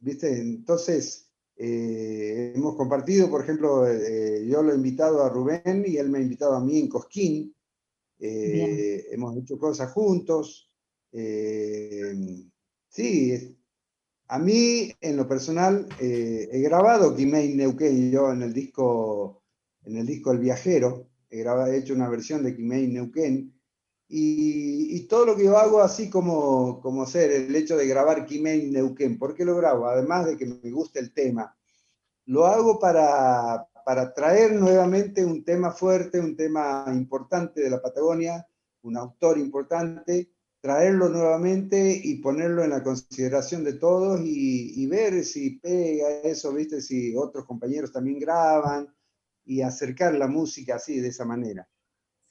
¿Viste? 0.00 0.38
Entonces, 0.38 1.30
eh, 1.56 2.52
hemos 2.54 2.76
compartido, 2.76 3.30
por 3.30 3.42
ejemplo, 3.42 3.88
eh, 3.88 4.46
yo 4.46 4.62
lo 4.62 4.72
he 4.72 4.76
invitado 4.76 5.22
a 5.22 5.28
Rubén 5.28 5.84
y 5.86 5.96
él 5.96 6.10
me 6.10 6.18
ha 6.18 6.22
invitado 6.22 6.54
a 6.54 6.64
mí 6.64 6.78
en 6.78 6.88
Cosquín. 6.88 7.54
hemos 8.18 9.36
hecho 9.36 9.58
cosas 9.58 9.92
juntos. 9.92 10.70
sí, 12.88 13.56
a 14.32 14.38
mí, 14.38 14.90
en 15.02 15.18
lo 15.18 15.28
personal, 15.28 15.86
he 16.00 16.58
grabado 16.62 17.14
Kimei 17.14 17.54
Neuquén 17.54 18.10
yo 18.10 18.32
en 18.32 18.40
el 18.40 18.54
disco, 18.54 19.42
en 19.84 19.98
el 19.98 20.06
disco 20.06 20.32
El 20.32 20.38
Viajero. 20.38 21.10
He, 21.28 21.40
grabado, 21.40 21.70
he 21.70 21.76
hecho 21.76 21.92
una 21.92 22.08
versión 22.08 22.42
de 22.42 22.56
Kimei 22.56 22.86
Neuquén 22.86 23.52
y, 24.08 25.06
todo 25.06 25.26
lo 25.26 25.36
que 25.36 25.44
yo 25.44 25.58
hago, 25.58 25.82
así 25.82 26.08
como, 26.08 26.80
como 26.80 27.04
ser 27.04 27.30
el 27.30 27.54
hecho 27.54 27.76
de 27.76 27.86
grabar 27.86 28.24
Quimén 28.24 28.72
Neuquén, 28.72 29.18
¿por 29.18 29.34
qué 29.34 29.44
lo 29.44 29.54
grabo? 29.56 29.86
Además 29.86 30.24
de 30.24 30.38
que 30.38 30.46
me 30.46 30.70
gusta 30.70 30.98
el 30.98 31.12
tema, 31.12 31.54
lo 32.24 32.46
hago 32.46 32.78
para, 32.78 33.68
para 33.84 34.14
traer 34.14 34.54
nuevamente 34.54 35.26
un 35.26 35.44
tema 35.44 35.72
fuerte, 35.72 36.18
un 36.18 36.36
tema 36.36 36.86
importante 36.88 37.60
de 37.60 37.68
la 37.68 37.82
Patagonia, 37.82 38.46
un 38.80 38.96
autor 38.96 39.36
importante, 39.36 40.30
traerlo 40.62 41.08
nuevamente 41.08 42.00
y 42.02 42.18
ponerlo 42.18 42.62
en 42.62 42.70
la 42.70 42.84
consideración 42.84 43.64
de 43.64 43.72
todos 43.74 44.20
y, 44.24 44.86
ver 44.86 45.24
si 45.24 45.58
pega 45.58 46.08
eso, 46.22 46.54
¿viste? 46.54 46.80
Si 46.80 47.16
otros 47.16 47.44
compañeros 47.44 47.92
también 47.92 48.20
graban 48.20 48.88
y 49.44 49.62
acercar 49.62 50.14
la 50.14 50.28
música 50.28 50.76
así, 50.76 51.00
de 51.00 51.08
esa 51.08 51.24
manera. 51.24 51.68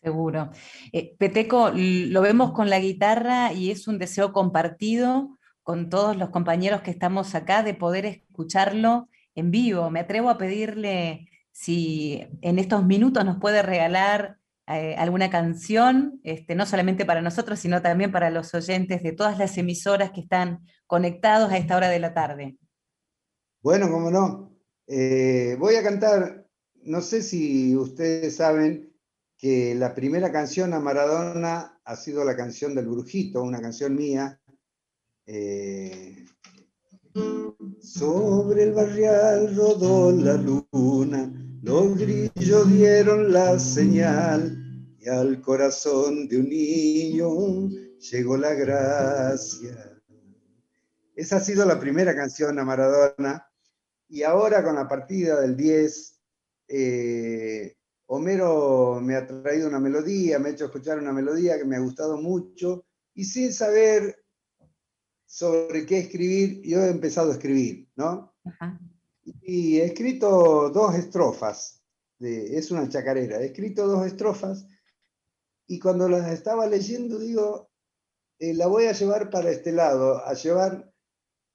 Seguro. 0.02 0.50
Eh, 0.94 1.14
Peteco, 1.20 1.72
lo 1.76 2.22
vemos 2.22 2.54
con 2.54 2.70
la 2.70 2.80
guitarra 2.80 3.52
y 3.52 3.70
es 3.70 3.88
un 3.90 4.00
deseo 4.00 4.32
compartido 4.32 5.38
con 5.62 5.90
todos 5.90 6.16
los 6.16 6.30
compañeros 6.30 6.82
que 6.82 6.92
estamos 6.92 7.36
acá 7.36 7.64
de 7.64 7.74
poder 7.74 8.06
escucharlo 8.06 9.10
en 9.36 9.52
vivo. 9.52 9.92
Me 9.92 10.00
atrevo 10.00 10.30
a 10.30 10.38
pedirle 10.38 11.28
si 11.52 12.26
en 12.42 12.60
estos 12.60 12.86
minutos 12.86 13.26
nos 13.26 13.40
puede 13.40 13.62
regalar 13.62 14.38
eh, 14.80 14.96
alguna 14.96 15.30
canción, 15.30 16.20
este, 16.24 16.56
no 16.56 16.66
solamente 16.66 17.06
para 17.06 17.22
nosotros, 17.22 17.60
sino 17.60 17.82
también 17.82 18.12
para 18.12 18.30
los 18.30 18.54
oyentes 18.54 19.02
de 19.04 19.12
todas 19.12 19.38
las 19.38 19.58
emisoras 19.58 20.12
que 20.12 20.22
están 20.22 20.60
conectados 20.88 21.52
a 21.52 21.58
esta 21.58 21.76
hora 21.76 21.90
de 21.90 22.00
la 22.00 22.14
tarde. 22.14 22.58
Bueno, 23.62 23.90
cómo 23.90 24.12
no. 24.12 24.56
Eh, 24.88 25.56
voy 25.60 25.76
a 25.76 25.84
cantar, 25.84 26.48
no 26.84 27.02
sé 27.02 27.24
si 27.24 27.76
ustedes 27.76 28.36
saben 28.36 28.94
que 29.38 29.74
la 29.76 29.96
primera 29.96 30.32
canción 30.32 30.74
a 30.74 30.80
Maradona 30.80 31.80
ha 31.84 31.96
sido 31.96 32.24
la 32.24 32.36
canción 32.36 32.76
del 32.76 32.88
Brujito, 32.88 33.42
una 33.42 33.62
canción 33.62 33.96
mía. 33.96 34.40
Eh, 35.26 36.26
sobre 37.82 38.64
el 38.64 38.74
barrial 38.74 39.56
rodó 39.56 40.12
la 40.12 40.34
luna, 40.36 41.32
los 41.62 41.98
grillos 41.98 42.72
dieron 42.72 43.34
la 43.34 43.60
señal 43.60 44.61
y 45.02 45.10
al 45.10 45.42
corazón 45.42 46.28
de 46.28 46.38
un 46.38 46.50
niño 46.50 47.70
llegó 47.98 48.38
la 48.38 48.54
gracia. 48.54 50.00
Esa 51.16 51.38
ha 51.38 51.40
sido 51.40 51.66
la 51.66 51.80
primera 51.80 52.16
canción 52.16 52.60
a 52.60 52.64
Maradona. 52.64 53.48
Y 54.08 54.22
ahora 54.22 54.64
con 54.64 54.76
la 54.76 54.88
partida 54.88 55.42
del 55.42 55.58
10, 55.58 56.22
eh, 56.68 57.76
Homero 58.06 59.00
me 59.02 59.16
ha 59.16 59.26
traído 59.26 59.70
una 59.70 59.80
melodía, 59.80 60.38
me 60.38 60.50
ha 60.50 60.52
hecho 60.52 60.66
escuchar 60.66 61.00
una 61.00 61.14
melodía 61.14 61.58
que 61.58 61.66
me 61.66 61.78
ha 61.78 61.80
gustado 61.80 62.18
mucho 62.18 62.86
y 63.16 63.26
sin 63.26 63.54
saber 63.54 64.24
sobre 65.26 65.86
qué 65.86 66.00
escribir, 66.00 66.62
yo 66.62 66.80
he 66.80 66.90
empezado 66.90 67.32
a 67.32 67.34
escribir, 67.34 67.90
¿no? 67.96 68.36
Y 69.42 69.80
he 69.80 69.86
escrito 69.86 70.70
dos 70.70 70.94
estrofas, 70.96 71.82
es 72.20 72.70
una 72.70 72.88
chacarera, 72.88 73.42
he 73.42 73.48
escrito 73.48 73.88
dos 73.88 74.06
estrofas 74.06 74.68
y 75.68 75.80
cuando 75.80 76.10
las 76.10 76.30
estaba 76.32 76.68
leyendo 76.68 77.18
digo, 77.20 77.72
eh, 78.40 78.54
la 78.54 78.68
voy 78.68 78.86
a 78.86 78.94
llevar 78.94 79.30
para 79.30 79.52
este 79.52 79.72
lado, 79.72 80.18
a 80.26 80.34
llevar, 80.34 80.92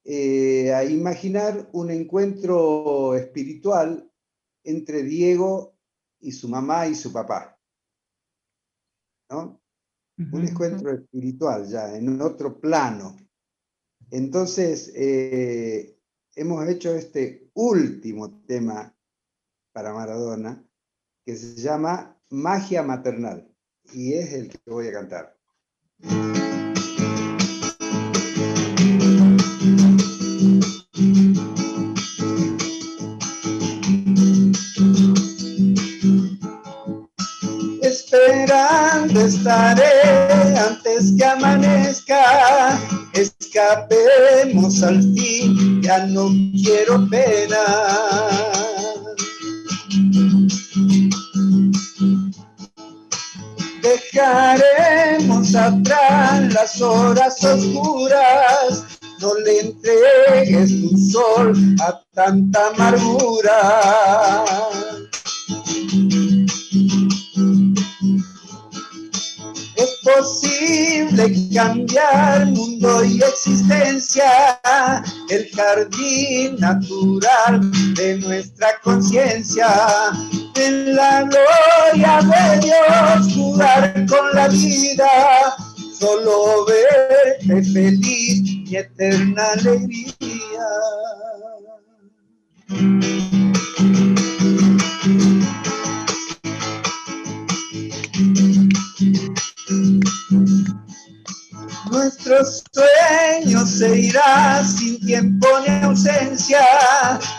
eh, 0.04 0.72
a 0.72 0.84
imaginar 0.84 1.68
un 1.72 1.90
encuentro 1.90 3.16
espiritual 3.16 4.08
entre 4.64 5.02
Diego 5.02 5.76
y 6.20 6.32
su 6.32 6.48
mamá 6.48 6.86
y 6.86 6.94
su 6.94 7.12
papá. 7.12 7.58
¿no? 9.30 9.60
Un 10.32 10.46
encuentro 10.46 10.92
espiritual 10.92 11.66
ya, 11.66 11.96
en 11.96 12.20
otro 12.22 12.60
plano. 12.60 13.16
Entonces, 14.10 14.92
eh, 14.94 15.98
hemos 16.36 16.66
hecho 16.68 16.94
este 16.94 17.50
último 17.54 18.42
tema 18.44 18.96
para 19.72 19.92
Maradona, 19.92 20.64
que 21.24 21.36
se 21.36 21.60
llama 21.60 22.16
Magia 22.30 22.84
Maternal 22.84 23.55
y 23.92 24.14
es 24.14 24.32
el 24.32 24.48
que 24.48 24.58
voy 24.66 24.88
a 24.88 24.92
cantar. 24.92 25.36
Esperando 37.82 39.20
estaré 39.20 40.58
antes 40.58 41.14
que 41.16 41.24
amanezca, 41.24 42.78
escapemos 43.12 44.82
al 44.82 45.02
fin, 45.14 45.82
ya 45.82 46.06
no 46.06 46.28
quiero 46.52 47.08
pena 47.08 48.55
Dejaremos 53.86 55.54
atrás 55.54 56.52
las 56.52 56.80
horas 56.80 57.44
oscuras, 57.44 58.84
no 59.20 59.32
le 59.44 59.60
entregues 59.60 60.70
tu 60.80 60.98
sol 60.98 61.54
a 61.80 62.02
tanta 62.12 62.70
amargura. 62.70 64.44
Posible 70.06 71.34
cambiar 71.52 72.46
mundo 72.46 73.04
y 73.04 73.20
existencia, 73.20 74.60
el 75.28 75.50
jardín 75.50 76.56
natural 76.60 77.60
de 77.94 78.18
nuestra 78.18 78.68
conciencia. 78.82 79.66
En 80.54 80.94
la 80.94 81.24
gloria 81.24 82.20
de 82.22 82.60
Dios, 82.60 83.34
jugar 83.34 84.06
con 84.06 84.32
la 84.34 84.48
vida, 84.48 85.56
solo 85.98 86.64
verte 86.66 87.62
feliz 87.72 88.42
y 88.44 88.76
eterna 88.76 89.52
alegría. 89.52 90.16
Nuestro 101.96 102.36
sueño 102.44 103.64
se 103.64 103.98
irá 104.00 104.62
sin 104.62 105.00
tiempo 105.00 105.48
ni 105.66 105.82
ausencia, 105.82 106.60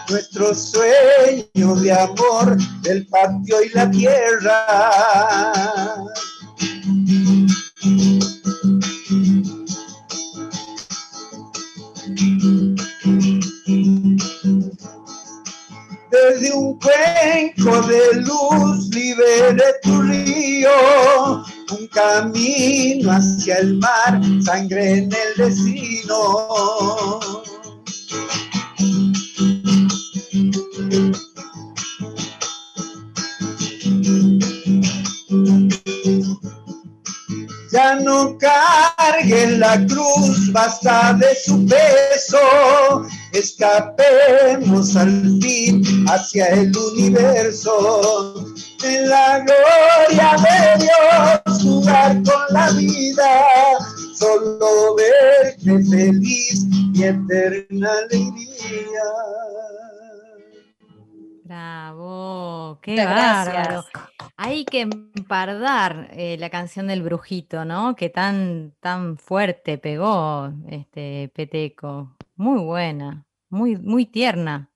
nuestro 0.10 0.56
sueño 0.56 1.76
de 1.76 1.93
amor 1.93 2.58
del 2.82 3.06
patio 3.06 3.62
y 3.62 3.70
la 3.70 3.91
tierra. 3.91 4.65
Desde 16.10 16.52
un 16.52 16.80
cuenco 16.80 17.82
de 17.84 18.22
luz 18.22 18.88
libere 18.89 19.65
tu 19.84 20.02
río, 20.02 20.72
camino 21.89 23.12
hacia 23.12 23.58
el 23.58 23.78
mar, 23.78 24.21
sangre 24.43 25.00
en 25.00 25.12
el 25.12 25.34
vecino. 25.38 27.19
Ya 37.71 37.95
no 37.95 38.38
cargue 38.38 39.58
la 39.58 39.86
cruz, 39.86 40.52
basta 40.52 41.13
de 41.13 41.36
su 41.36 41.65
peso, 41.67 43.06
escapemos 43.38 44.95
al 44.95 45.39
fin 45.41 45.84
hacia 46.08 46.47
el 46.47 46.76
universo 46.76 48.34
en 48.84 49.10
la 49.10 49.39
gloria 49.39 50.36
de 50.43 50.86
Dios, 50.86 51.63
jugar 51.63 52.15
con 52.23 52.43
la 52.50 52.69
vida, 52.71 53.78
solo 54.15 54.95
verte 54.95 55.84
feliz 55.89 56.65
y 56.93 57.04
eterna 57.04 57.89
alegría. 58.04 59.04
Bravo, 61.43 62.80
qué 62.82 63.06
bárbaro. 63.06 63.86
Hay 64.36 64.65
que 64.65 64.82
empardar 64.82 66.10
eh, 66.12 66.38
la 66.39 66.50
canción 66.50 66.88
del 66.88 67.02
brujito, 67.02 67.65
¿no? 67.65 67.95
Que 67.95 68.10
tan, 68.10 68.73
tan 68.82 69.17
fuerte 69.17 69.78
pegó 69.78 70.52
este 70.69 71.32
Peteco. 71.34 72.12
Muy 72.36 72.60
buena, 72.60 73.26
muy, 73.49 73.77
muy 73.77 74.05
tierna 74.05 74.71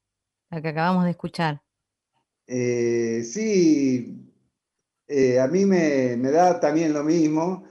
la 0.50 0.62
que 0.62 0.70
acabamos 0.70 1.06
de 1.06 1.12
escuchar. 1.12 1.62
Eh, 2.48 3.24
sí, 3.24 4.28
eh, 5.08 5.40
a 5.40 5.48
mí 5.48 5.66
me, 5.66 6.18
da 6.18 6.60
también 6.60 6.94
lo 6.94 7.04
mismo, 7.04 7.64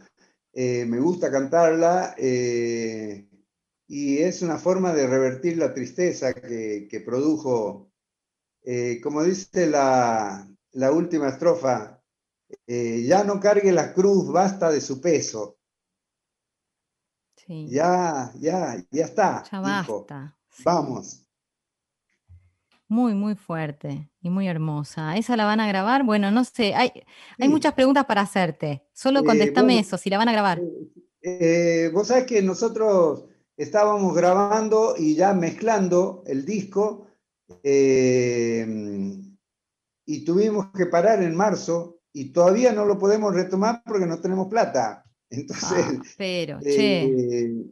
eh, 0.52 0.84
me 0.86 0.98
gusta 0.98 1.30
cantarla 1.30 2.14
y 2.18 4.18
es 4.18 4.42
una 4.42 4.56
forma 4.56 4.94
de 4.94 5.06
revertir 5.06 5.58
la 5.58 5.74
tristeza 5.74 6.32
que, 6.32 7.02
produjo, 7.04 7.90
como 9.02 9.22
dice 9.22 9.66
la, 9.66 10.48
última 10.92 11.28
estrofa, 11.28 12.00
ya 12.66 13.24
no 13.24 13.40
cargue 13.40 13.72
la 13.72 13.92
cruz, 13.92 14.32
basta 14.32 14.70
de 14.70 14.80
su 14.80 15.00
peso. 15.00 15.58
Ya, 17.46 18.32
ya, 18.38 18.76
ya 18.92 19.04
está. 19.04 19.42
Ya 19.50 19.60
basta. 19.60 20.39
Vamos. 20.64 21.24
Muy, 22.88 23.14
muy 23.14 23.36
fuerte 23.36 24.10
y 24.20 24.30
muy 24.30 24.48
hermosa. 24.48 25.16
¿Esa 25.16 25.36
la 25.36 25.44
van 25.44 25.60
a 25.60 25.68
grabar? 25.68 26.02
Bueno, 26.04 26.30
no 26.30 26.44
sé, 26.44 26.74
hay, 26.74 26.90
hay 27.38 27.48
muchas 27.48 27.72
preguntas 27.74 28.04
para 28.04 28.22
hacerte. 28.22 28.84
Solo 28.92 29.20
eh, 29.20 29.24
contéstame 29.24 29.78
eso, 29.78 29.96
si 29.96 30.10
la 30.10 30.18
van 30.18 30.28
a 30.28 30.32
grabar. 30.32 30.60
Eh, 31.22 31.90
vos 31.94 32.08
sabés 32.08 32.24
que 32.24 32.42
nosotros 32.42 33.26
estábamos 33.56 34.14
grabando 34.14 34.94
y 34.98 35.14
ya 35.14 35.34
mezclando 35.34 36.24
el 36.26 36.44
disco 36.44 37.06
y 37.62 39.30
y 40.10 40.24
tuvimos 40.24 40.72
que 40.76 40.86
parar 40.86 41.22
en 41.22 41.36
marzo 41.36 42.00
y 42.12 42.32
todavía 42.32 42.72
no 42.72 42.84
lo 42.84 42.98
podemos 42.98 43.32
retomar 43.32 43.80
porque 43.86 44.06
no 44.06 44.20
tenemos 44.20 44.48
plata. 44.48 45.04
Entonces, 45.30 45.84
ah, 45.86 46.02
pero, 46.18 46.58
eh, 46.64 47.66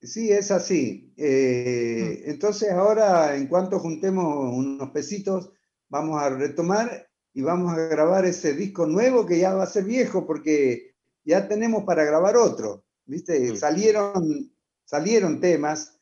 sí, 0.00 0.30
es 0.30 0.50
así. 0.50 1.12
Eh, 1.16 2.22
mm. 2.24 2.30
Entonces 2.30 2.70
ahora, 2.70 3.36
en 3.36 3.46
cuanto 3.46 3.78
juntemos 3.78 4.52
unos 4.54 4.90
pesitos, 4.90 5.52
vamos 5.88 6.20
a 6.20 6.30
retomar 6.30 7.08
y 7.32 7.42
vamos 7.42 7.72
a 7.72 7.86
grabar 7.88 8.24
ese 8.24 8.54
disco 8.54 8.86
nuevo 8.86 9.26
que 9.26 9.38
ya 9.38 9.54
va 9.54 9.64
a 9.64 9.68
ser 9.68 9.84
viejo 9.84 10.26
porque 10.26 10.94
ya 11.24 11.48
tenemos 11.48 11.84
para 11.84 12.04
grabar 12.04 12.36
otro. 12.36 12.84
¿Viste? 13.04 13.52
Mm. 13.52 13.56
Salieron, 13.56 14.52
salieron 14.84 15.40
temas. 15.40 15.98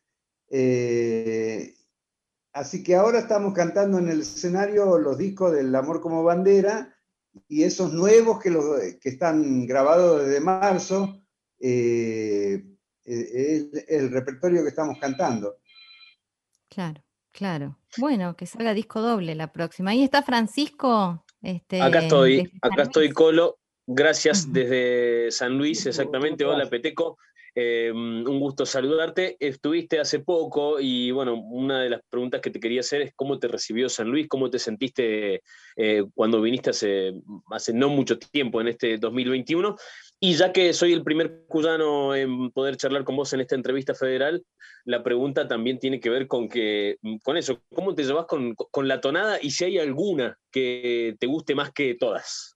Eh, 0.50 1.74
así 2.52 2.82
que 2.82 2.94
ahora 2.94 3.20
estamos 3.20 3.54
cantando 3.54 3.98
en 3.98 4.08
el 4.08 4.20
escenario 4.20 4.98
los 4.98 5.18
discos 5.18 5.52
del 5.52 5.74
Amor 5.74 6.00
como 6.00 6.22
Bandera 6.22 6.94
y 7.48 7.64
esos 7.64 7.92
nuevos 7.92 8.40
que, 8.40 8.50
los, 8.50 8.80
que 9.00 9.08
están 9.08 9.66
grabados 9.66 10.24
desde 10.24 10.40
marzo, 10.40 11.20
eh, 11.58 12.62
eh, 12.62 12.73
es 13.04 13.66
el 13.88 14.10
repertorio 14.10 14.62
que 14.62 14.68
estamos 14.68 14.98
cantando. 14.98 15.56
Claro, 16.68 17.02
claro. 17.32 17.78
Bueno, 17.98 18.36
que 18.36 18.46
salga 18.46 18.74
disco 18.74 19.00
doble 19.00 19.34
la 19.34 19.52
próxima. 19.52 19.90
Ahí 19.90 20.02
está 20.02 20.22
Francisco. 20.22 21.24
Este, 21.42 21.80
acá 21.80 22.00
estoy, 22.00 22.50
acá 22.62 22.82
estoy, 22.82 23.10
Colo. 23.10 23.58
Gracias 23.86 24.50
desde 24.50 25.30
San 25.30 25.58
Luis, 25.58 25.84
exactamente. 25.84 26.44
Hola, 26.44 26.68
Peteco. 26.68 27.18
Em, 27.56 28.26
un 28.26 28.40
gusto 28.40 28.66
saludarte. 28.66 29.36
Estuviste 29.38 30.00
hace 30.00 30.18
poco 30.18 30.80
y 30.80 31.12
bueno, 31.12 31.34
una 31.34 31.82
de 31.82 31.90
las 31.90 32.00
preguntas 32.10 32.40
que 32.40 32.50
te 32.50 32.58
quería 32.58 32.80
hacer 32.80 33.02
es 33.02 33.12
cómo 33.14 33.38
te 33.38 33.46
recibió 33.46 33.88
San 33.88 34.08
Luis, 34.08 34.26
cómo 34.28 34.50
te 34.50 34.58
sentiste 34.58 35.42
eh, 35.76 36.04
cuando 36.14 36.40
viniste 36.40 36.70
hace, 36.70 37.12
hace 37.50 37.72
no 37.72 37.88
mucho 37.90 38.18
tiempo 38.18 38.60
en 38.60 38.68
este 38.68 38.98
2021. 38.98 39.76
Y 40.18 40.34
ya 40.34 40.52
que 40.52 40.72
soy 40.72 40.92
el 40.92 41.04
primer 41.04 41.44
cuyano 41.46 42.14
en 42.14 42.50
poder 42.50 42.76
charlar 42.76 43.04
con 43.04 43.16
vos 43.16 43.32
en 43.32 43.40
esta 43.40 43.54
entrevista 43.54 43.94
federal, 43.94 44.44
la 44.84 45.04
pregunta 45.04 45.46
también 45.46 45.78
tiene 45.78 46.00
que 46.00 46.10
ver 46.10 46.26
con, 46.26 46.48
que, 46.48 46.96
con 47.22 47.36
eso, 47.36 47.62
¿cómo 47.72 47.94
te 47.94 48.02
llevas 48.02 48.26
con, 48.26 48.54
con 48.54 48.88
la 48.88 49.00
tonada 49.00 49.38
y 49.40 49.50
si 49.50 49.64
hay 49.64 49.78
alguna 49.78 50.38
que 50.50 51.14
te 51.20 51.26
guste 51.26 51.54
más 51.54 51.72
que 51.72 51.94
todas? 51.94 52.53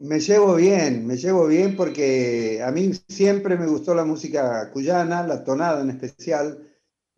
Me 0.00 0.18
llevo 0.18 0.54
bien, 0.54 1.06
me 1.06 1.16
llevo 1.18 1.46
bien 1.46 1.76
porque 1.76 2.62
a 2.64 2.70
mí 2.72 2.90
siempre 3.06 3.56
me 3.58 3.66
gustó 3.66 3.94
la 3.94 4.04
música 4.04 4.70
cuyana, 4.72 5.26
la 5.26 5.44
tonada 5.44 5.82
en 5.82 5.90
especial. 5.90 6.66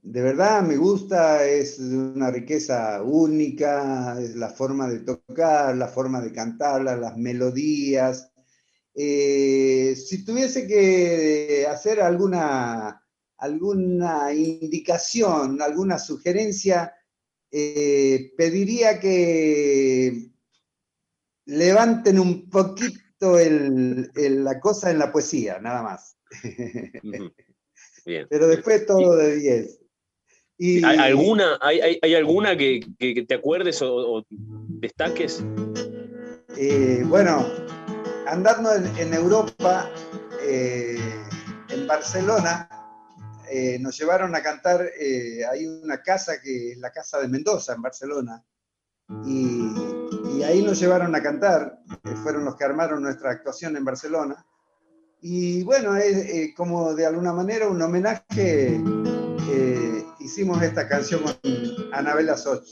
De 0.03 0.21
verdad 0.21 0.63
me 0.63 0.77
gusta, 0.77 1.47
es 1.47 1.79
una 1.79 2.31
riqueza 2.33 3.01
única, 3.05 4.21
es 4.21 4.35
la 4.35 4.49
forma 4.51 4.89
de 4.89 4.99
tocar, 5.01 5.77
la 5.77 5.87
forma 5.87 6.21
de 6.21 6.33
cantarla, 6.33 6.97
las 6.97 7.17
melodías. 7.17 8.33
Eh, 8.95 9.95
si 9.97 10.25
tuviese 10.25 10.67
que 10.67 11.65
hacer 11.71 12.01
alguna, 12.01 13.01
alguna 13.39 14.35
indicación, 14.35 15.63
alguna 15.63 16.01
sugerencia, 16.01 16.93
eh, 17.53 18.33
pediría 18.37 18.99
que 18.99 20.32
levanten 21.47 22.19
un 22.19 22.49
poquito 22.49 23.39
la 23.39 24.61
cosa 24.61 24.91
en 24.91 24.99
la 24.99 25.13
poesía, 25.13 25.59
nada 25.59 25.83
más. 25.83 26.17
Pero 28.05 28.49
después 28.49 28.87
todo 28.87 29.17
de 29.17 29.37
10. 29.37 29.79
Y, 30.59 30.85
¿Hay 30.85 30.99
alguna, 30.99 31.59
hay, 31.61 32.15
alguna 32.15 32.57
que, 32.57 32.85
te 33.27 33.35
acuerdes 33.35 33.83
o, 33.83 34.25
destaques? 34.29 35.43
Eh, 36.57 37.03
bueno, 37.07 37.47
andando 38.27 38.73
en, 38.75 39.15
Europa, 39.15 39.91
eh, 40.47 40.99
en 41.69 41.87
Barcelona, 41.87 42.69
eh, 43.51 43.79
nos 43.81 43.99
llevaron 43.99 44.35
a 44.37 44.43
cantar, 44.43 44.89
hay 45.51 45.67
una 45.67 46.01
casa 46.03 46.41
que 46.41 46.73
es 46.73 46.79
la 46.79 46.93
Casa 46.93 47.21
de 47.21 47.29
Mendoza 47.29 47.75
en 47.75 47.83
Barcelona, 47.83 48.45
y, 49.27 49.92
ahí 50.45 50.63
nos 50.63 50.81
llevaron 50.81 51.15
a 51.15 51.23
cantar, 51.23 51.79
fueron 52.23 52.45
los 52.45 52.57
que 52.57 52.65
armaron 52.65 53.03
nuestra 53.03 53.31
actuación 53.31 53.77
en 53.77 53.85
Barcelona. 53.85 54.45
Y 55.21 55.63
bueno, 55.63 55.95
es 55.97 56.55
como 56.57 56.95
de 56.95 57.07
alguna 57.07 57.33
manera 57.33 57.69
un 57.69 57.81
homenaje, 57.81 58.81
eh, 59.51 60.05
hicimos 60.19 60.61
esta 60.63 60.89
canción 60.89 61.23
con 61.23 61.37
Anabela 61.93 62.37
Soch. 62.37 62.65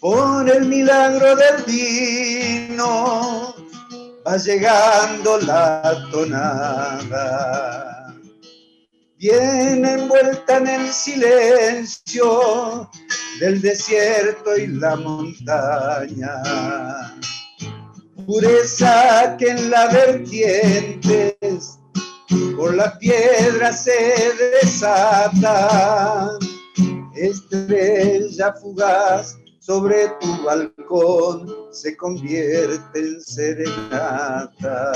Por 0.00 0.50
el 0.50 0.66
milagro 0.66 1.36
del 1.36 1.62
vino 1.66 3.54
va 4.26 4.36
llegando 4.36 5.38
la 5.38 6.08
tonada, 6.10 8.12
viene 9.16 9.92
envuelta 9.92 10.56
en 10.58 10.66
el 10.66 10.92
silencio 10.92 12.90
del 13.40 13.60
desierto 13.60 14.56
y 14.56 14.66
la 14.66 14.96
montaña. 14.96 16.42
Pureza 18.26 19.36
que 19.38 19.50
en 19.50 19.70
la 19.70 19.86
vertientes 19.88 21.78
por 22.56 22.74
la 22.74 22.98
piedra 22.98 23.72
se 23.72 24.32
desata. 24.62 26.30
Estrella 27.14 28.54
fugaz 28.60 29.36
sobre 29.60 30.08
tu 30.20 30.44
balcón 30.44 31.52
se 31.72 31.96
convierte 31.96 32.98
en 33.00 33.20
serenata. 33.20 34.92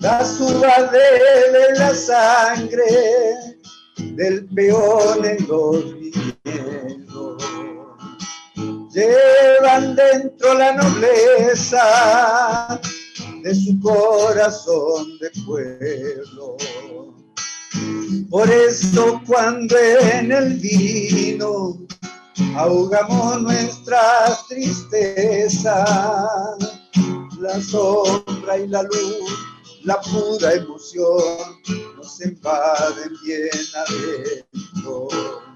La 0.00 0.24
suba 0.24 0.90
de 0.92 1.78
la 1.78 1.94
sangre 1.94 2.84
del 3.96 4.46
peón 4.48 5.24
en 5.24 5.48
los 5.48 5.84
llevan 8.94 9.96
dentro 9.96 10.54
la 10.54 10.76
nobleza 10.76 11.80
de 13.42 13.54
su 13.54 13.80
corazón 13.80 15.18
de 15.18 15.30
pueblo. 15.44 16.56
Por 18.30 18.48
eso 18.50 19.20
cuando 19.26 19.76
en 19.76 20.30
el 20.30 20.54
vino 20.54 21.76
ahogamos 22.56 23.42
nuestras 23.42 24.46
tristezas, 24.48 25.84
la 27.40 27.60
sombra 27.60 28.58
y 28.58 28.68
la 28.68 28.82
luz, 28.84 29.38
la 29.82 30.00
pura 30.00 30.54
emoción 30.54 31.60
nos 31.96 32.20
invaden 32.24 33.12
bien 33.22 33.50
adentro 33.74 35.53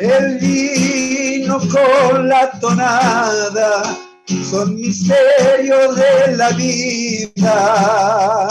el 0.00 0.38
vino 0.38 1.58
con 1.58 2.28
la 2.28 2.50
tonada 2.60 3.82
son 4.50 4.74
misterios 4.76 5.96
de 5.96 6.36
la 6.36 6.50
vida. 6.50 8.48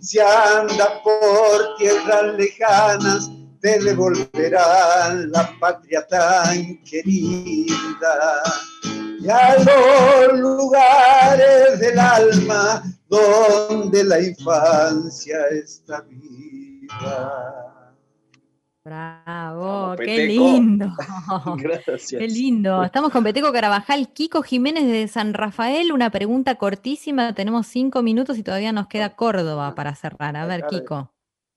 Si 0.00 0.18
anda 0.18 1.02
por 1.02 1.76
tierras 1.78 2.34
lejanas, 2.36 3.30
te 3.60 3.78
devolverán 3.82 5.30
la 5.32 5.50
patria 5.58 6.06
tan 6.06 6.82
querida. 6.84 8.42
Y 9.20 9.28
a 9.28 9.56
los 9.58 10.38
lugares 10.38 11.80
del 11.80 11.98
alma 11.98 12.82
donde 13.08 14.04
la 14.04 14.20
infancia 14.20 15.38
está 15.50 16.02
viva. 16.02 17.75
Bravo, 18.86 19.96
qué 19.96 20.28
lindo. 20.28 20.86
Gracias. 21.58 22.10
Qué 22.10 22.28
lindo. 22.28 22.84
Estamos 22.84 23.10
con 23.10 23.24
Peteco 23.24 23.50
Carabajal, 23.50 24.12
Kiko 24.12 24.42
Jiménez 24.42 24.86
de 24.86 25.08
San 25.08 25.34
Rafael. 25.34 25.90
Una 25.90 26.10
pregunta 26.10 26.54
cortísima. 26.54 27.34
Tenemos 27.34 27.66
cinco 27.66 28.04
minutos 28.04 28.38
y 28.38 28.44
todavía 28.44 28.70
nos 28.70 28.86
queda 28.86 29.16
Córdoba 29.16 29.74
para 29.74 29.96
cerrar. 29.96 30.36
A 30.36 30.46
ver, 30.46 30.66
Kiko. 30.66 31.12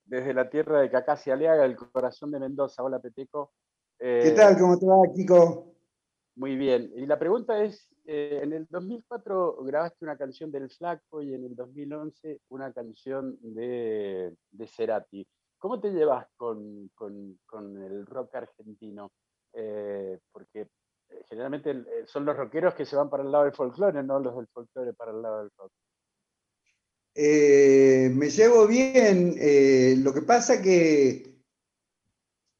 Desde 0.05 0.33
la 0.33 0.49
tierra 0.49 0.81
de 0.81 0.89
Cacasi 0.89 1.29
Aliaga, 1.29 1.65
el 1.65 1.75
corazón 1.75 2.31
de 2.31 2.39
Mendoza. 2.39 2.81
Hola, 2.81 2.97
Peteco. 2.97 3.51
¿Qué 3.99 4.33
tal? 4.35 4.57
¿Cómo 4.57 4.79
te 4.79 4.87
va, 4.87 4.95
Kiko? 5.15 5.75
Muy 6.33 6.55
bien. 6.55 6.91
Y 6.95 7.05
la 7.05 7.19
pregunta 7.19 7.63
es, 7.63 7.91
eh, 8.07 8.39
en 8.41 8.53
el 8.53 8.65
2004 8.71 9.57
grabaste 9.65 10.03
una 10.03 10.17
canción 10.17 10.51
del 10.51 10.67
Flaco 10.71 11.21
y 11.21 11.35
en 11.35 11.45
el 11.45 11.55
2011 11.55 12.39
una 12.49 12.73
canción 12.73 13.37
de, 13.43 14.33
de 14.49 14.67
Cerati. 14.67 15.27
¿Cómo 15.59 15.79
te 15.81 15.91
llevas 15.91 16.25
con, 16.37 16.89
el 17.51 18.05
rock 18.05 18.35
argentino? 18.35 19.11
Eh, 19.53 20.17
porque 20.31 20.61
eh, 20.61 21.23
generalmente 21.27 21.71
eh, 21.71 22.05
son 22.05 22.23
los 22.23 22.37
rockeros 22.37 22.73
que 22.75 22.85
se 22.85 22.95
van 22.95 23.09
para 23.09 23.23
el 23.23 23.31
lado 23.31 23.43
del 23.43 23.53
folclore, 23.53 24.01
no 24.01 24.19
los 24.19 24.37
del 24.37 24.47
folclore 24.47 24.93
para 24.93 25.11
el 25.11 25.21
lado 25.21 25.39
del 25.39 25.51
rock. 25.57 25.71
me 27.15 28.29
llevo 28.29 28.67
bien. 28.67 29.35
lo 30.03 30.13
que 30.13 30.21
pasa 30.21 30.61
que 30.61 31.29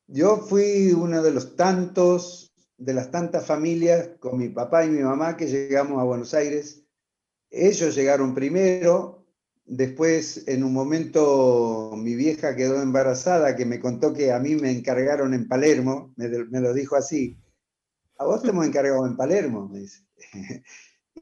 yo 0.07 0.37
fui 0.37 0.91
uno 0.91 1.23
de 1.23 1.31
los 1.31 1.55
tantos, 1.55 2.51
de 2.77 2.93
las 2.93 3.11
tantas 3.11 3.45
familias 3.45 4.09
con 4.19 4.37
mi 4.37 4.49
papá 4.49 4.83
y 4.83 4.89
mi 4.89 5.03
mamá 5.03 5.37
que 5.37 5.47
llegamos 5.47 6.01
a 6.01 6.03
Buenos 6.03 6.33
Aires. 6.33 6.83
Ellos 7.49 7.95
llegaron 7.95 8.33
primero, 8.33 9.18
después 9.69 10.43
en 10.47 10.63
un 10.63 10.73
momento 10.73 11.93
mi 11.95 12.15
vieja 12.15 12.55
quedó 12.55 12.81
embarazada, 12.81 13.55
que 13.55 13.65
me 13.65 13.79
contó 13.79 14.13
que 14.13 14.31
a 14.31 14.39
mí 14.39 14.55
me 14.55 14.71
encargaron 14.71 15.33
en 15.33 15.47
Palermo, 15.47 16.13
me, 16.17 16.27
lo 16.27 16.73
dijo 16.73 16.95
así. 16.95 17.37
A 18.17 18.25
vos 18.25 18.41
te 18.41 18.49
hemos 18.49 18.65
encargado 18.65 19.05
en 19.05 19.15
Palermo, 19.15 19.69
me. 19.69 19.85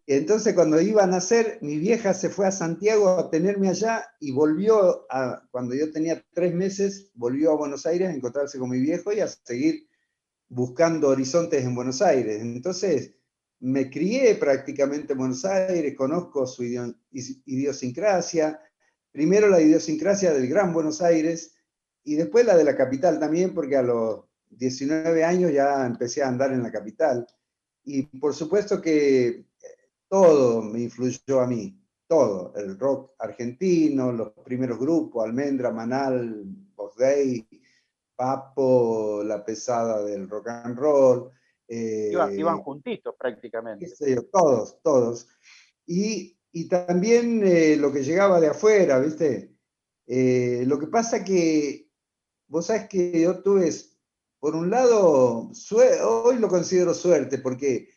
Entonces, 0.05 0.53
cuando 0.53 0.79
iba 0.79 1.03
a 1.03 1.07
nacer, 1.07 1.59
mi 1.61 1.77
vieja 1.77 2.13
se 2.13 2.29
fue 2.29 2.47
a 2.47 2.51
Santiago 2.51 3.09
a 3.09 3.29
tenerme 3.29 3.67
allá 3.67 4.05
y 4.19 4.31
volvió, 4.31 5.05
a, 5.09 5.43
cuando 5.51 5.75
yo 5.75 5.91
tenía 5.91 6.23
tres 6.33 6.53
meses, 6.53 7.11
volvió 7.13 7.51
a 7.51 7.57
Buenos 7.57 7.85
Aires 7.85 8.09
a 8.09 8.13
encontrarse 8.13 8.57
con 8.57 8.69
mi 8.69 8.79
viejo 8.79 9.11
y 9.11 9.19
a 9.19 9.27
seguir 9.27 9.87
buscando 10.47 11.09
horizontes 11.09 11.63
en 11.65 11.75
Buenos 11.75 12.01
Aires. 12.01 12.41
Entonces, 12.41 13.15
me 13.59 13.89
crié 13.89 14.35
prácticamente 14.35 15.13
en 15.13 15.19
Buenos 15.19 15.45
Aires, 15.45 15.95
conozco 15.95 16.45
su 16.45 16.63
idiosincrasia, 16.63 18.59
primero 19.11 19.49
la 19.49 19.61
idiosincrasia 19.61 20.33
del 20.33 20.47
Gran 20.47 20.73
Buenos 20.73 21.01
Aires 21.01 21.55
y 22.03 22.15
después 22.15 22.45
la 22.45 22.55
de 22.55 22.63
la 22.63 22.75
capital 22.75 23.19
también, 23.19 23.53
porque 23.53 23.75
a 23.75 23.81
los 23.81 24.25
19 24.49 25.23
años 25.23 25.51
ya 25.51 25.85
empecé 25.85 26.23
a 26.23 26.27
andar 26.27 26.51
en 26.53 26.63
la 26.63 26.71
capital. 26.71 27.27
Y 27.83 28.03
por 28.03 28.33
supuesto 28.33 28.81
que 28.81 29.45
todo 30.07 30.61
me 30.61 30.81
influyó 30.81 31.41
a 31.41 31.47
mí, 31.47 31.77
todo, 32.07 32.53
el 32.55 32.77
rock 32.77 33.11
argentino, 33.19 34.11
los 34.11 34.31
primeros 34.43 34.79
grupos, 34.79 35.25
Almendra, 35.25 35.71
Manal, 35.71 36.45
Boss 36.75 36.95
Day, 36.95 37.45
Papo, 38.15 39.21
la 39.23 39.43
pesada 39.43 40.03
del 40.03 40.29
rock 40.29 40.47
and 40.47 40.77
roll. 40.77 41.31
Eh, 41.67 42.11
iban, 42.31 42.59
juntitos 42.59 43.15
prácticamente. 43.17 43.87
todos, 44.31 44.81
todos. 44.81 45.27
Y, 45.85 46.33
también 46.69 47.45
eh, 47.45 47.75
lo 47.77 47.91
que 47.91 48.03
llegaba 48.03 48.39
de 48.39 48.47
afuera, 48.47 48.99
¿viste? 48.99 49.53
Eh, 50.07 50.63
lo 50.65 50.79
que 50.79 50.87
pasa 50.87 51.23
que, 51.23 51.91
vos 52.47 52.65
sabés 52.65 52.87
que 52.87 53.21
yo 53.21 53.43
tuve, 53.43 53.71
por 54.39 54.55
un 54.55 54.71
lado, 54.71 55.51
hoy 56.03 56.39
lo 56.39 56.47
considero 56.47 56.95
suerte, 56.95 57.37
porque 57.37 57.89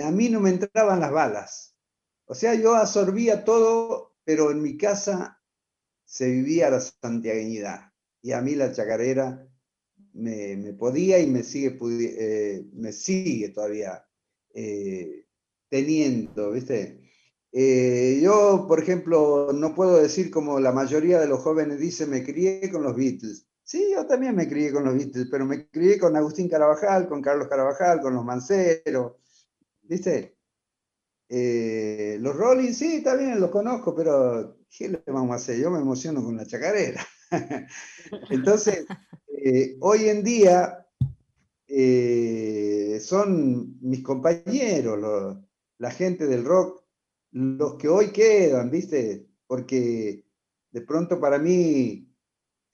a 0.00 0.10
mí 0.12 0.28
no 0.28 0.38
me 0.38 0.50
entraban 0.50 1.00
las 1.00 1.10
balas. 1.10 1.76
O 2.26 2.34
sea, 2.34 2.54
yo 2.54 2.74
absorbía 2.74 3.44
todo, 3.44 4.16
pero 4.22 4.50
en 4.50 4.62
mi 4.62 4.76
casa 4.76 5.42
se 6.04 6.30
vivía 6.30 6.70
la 6.70 6.80
santiagueñidad. 6.80 7.92
Y 8.22 8.32
a 8.32 8.40
mí 8.40 8.54
la 8.54 8.72
chacarera 8.72 9.48
me, 10.18 10.74
podía 10.74 11.18
y 11.18 11.26
me 11.26 11.42
sigue, 11.42 11.78
eh, 11.80 12.64
me 12.72 12.92
sigue 12.92 13.50
todavía 13.50 14.04
eh, 14.54 15.26
teniendo, 15.68 16.52
¿viste? 16.52 17.00
Eh, 17.52 18.20
yo, 18.22 18.66
por 18.68 18.82
ejemplo, 18.82 19.52
no 19.52 19.74
puedo 19.74 20.02
decir 20.02 20.30
como 20.30 20.60
la 20.60 20.72
mayoría 20.72 21.18
de 21.18 21.28
los 21.28 21.40
jóvenes 21.40 21.78
dicen, 21.80 22.10
me 22.10 22.24
crié 22.24 22.70
con 22.70 22.82
los 22.82 22.94
Beatles. 22.94 23.46
Sí, 23.62 23.90
yo 23.92 24.06
también 24.06 24.34
me 24.34 24.48
crié 24.48 24.72
con 24.72 24.84
los 24.84 24.94
Beatles, 24.94 25.28
pero 25.30 25.46
me 25.46 25.68
crié 25.68 25.98
con 25.98 26.16
Agustín 26.16 26.48
Carabajal, 26.48 27.08
con 27.08 27.22
Carlos 27.22 27.48
Carabajal, 27.48 28.00
con 28.00 28.14
los 28.14 28.24
Manceros, 28.24 29.12
¿Viste? 29.82 30.36
Eh, 31.30 32.18
los 32.20 32.34
Rollins, 32.34 32.76
sí, 32.78 33.02
también 33.02 33.40
los 33.40 33.50
conozco, 33.50 33.94
pero 33.94 34.58
¿qué 34.70 34.88
le 34.88 35.02
vamos 35.06 35.32
a 35.32 35.34
hacer? 35.36 35.58
Yo 35.58 35.70
me 35.70 35.80
emociono 35.80 36.22
con 36.22 36.36
la 36.36 36.46
chacarera. 36.46 37.04
Entonces, 38.30 38.86
eh, 39.48 39.76
hoy 39.80 40.08
en 40.08 40.22
día 40.22 40.86
eh, 41.66 42.98
son 43.00 43.78
mis 43.80 44.02
compañeros, 44.02 45.38
la 45.78 45.90
gente 45.90 46.26
del 46.26 46.44
rock, 46.44 46.84
los 47.30 47.76
que 47.76 47.88
hoy 47.88 48.12
quedan, 48.12 48.70
¿viste? 48.70 49.26
Porque 49.46 50.24
de 50.70 50.80
pronto 50.82 51.20
para 51.20 51.38
mí, 51.38 52.12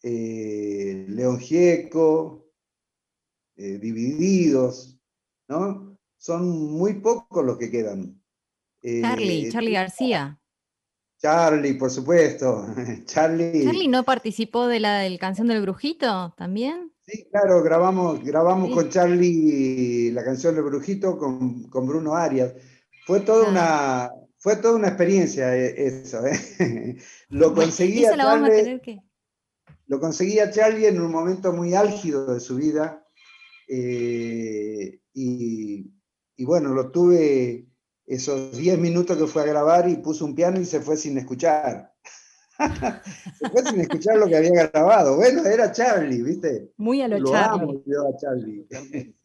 León 0.02 1.38
Gieco, 1.38 2.50
Divididos, 3.56 4.98
¿no? 5.48 5.94
son 6.24 6.72
muy 6.72 6.94
pocos 6.94 7.44
los 7.44 7.58
que 7.58 7.70
quedan. 7.70 8.18
Charlie, 8.82 9.46
eh, 9.46 9.52
Charlie 9.52 9.72
García. 9.72 10.40
Charlie, 11.24 11.72
por 11.72 11.90
supuesto. 11.90 12.66
Charlie. 13.06 13.64
¿Charlie 13.64 13.88
no 13.88 14.04
participó 14.04 14.66
de 14.66 14.78
la 14.78 14.98
del 14.98 15.18
canción 15.18 15.46
del 15.46 15.62
brujito 15.62 16.34
también? 16.36 16.92
Sí, 17.06 17.26
claro, 17.30 17.62
grabamos, 17.62 18.22
grabamos 18.22 18.74
con 18.74 18.90
Charlie 18.90 20.12
la 20.12 20.22
canción 20.22 20.54
del 20.54 20.64
brujito 20.64 21.16
con, 21.16 21.70
Bruno 21.86 22.14
Arias. 22.14 22.52
Fue 23.06 23.20
toda 23.20 23.48
una 23.48 24.10
fue 24.36 24.56
toda 24.56 24.76
una 24.76 24.88
experiencia 24.88 25.56
eh, 25.56 25.86
eso, 25.86 26.26
¿eh? 26.26 26.98
Lo 27.30 27.54
conseguía 27.54 28.14
Charlie, 28.14 29.02
Lo 29.86 29.98
conseguía 30.00 30.50
Charlie 30.50 30.88
en 30.88 31.00
un 31.00 31.10
momento 31.10 31.54
muy 31.54 31.72
álgido 31.72 32.34
de 32.34 32.40
su 32.40 32.56
vida. 32.56 33.02
y, 33.66 35.00
y 36.36 36.44
bueno, 36.44 36.74
lo 36.74 36.90
tuve 36.90 37.66
esos 38.06 38.56
10 38.56 38.78
minutos 38.78 39.16
que 39.16 39.26
fue 39.26 39.42
a 39.42 39.46
grabar 39.46 39.88
y 39.88 39.96
puso 39.96 40.24
un 40.24 40.34
piano 40.34 40.60
y 40.60 40.64
se 40.64 40.80
fue 40.80 40.96
sin 40.96 41.18
escuchar. 41.18 41.92
se 43.38 43.50
fue 43.50 43.62
sin 43.64 43.80
escuchar 43.80 44.16
lo 44.16 44.26
que 44.26 44.36
había 44.36 44.68
grabado. 44.68 45.16
Bueno, 45.16 45.44
era 45.44 45.72
Charlie, 45.72 46.22
¿viste? 46.22 46.70
Muy 46.76 47.02
a 47.02 47.08
lo, 47.08 47.24
Charlie. 47.24 47.82
a 47.96 48.16
Charlie. 48.18 49.14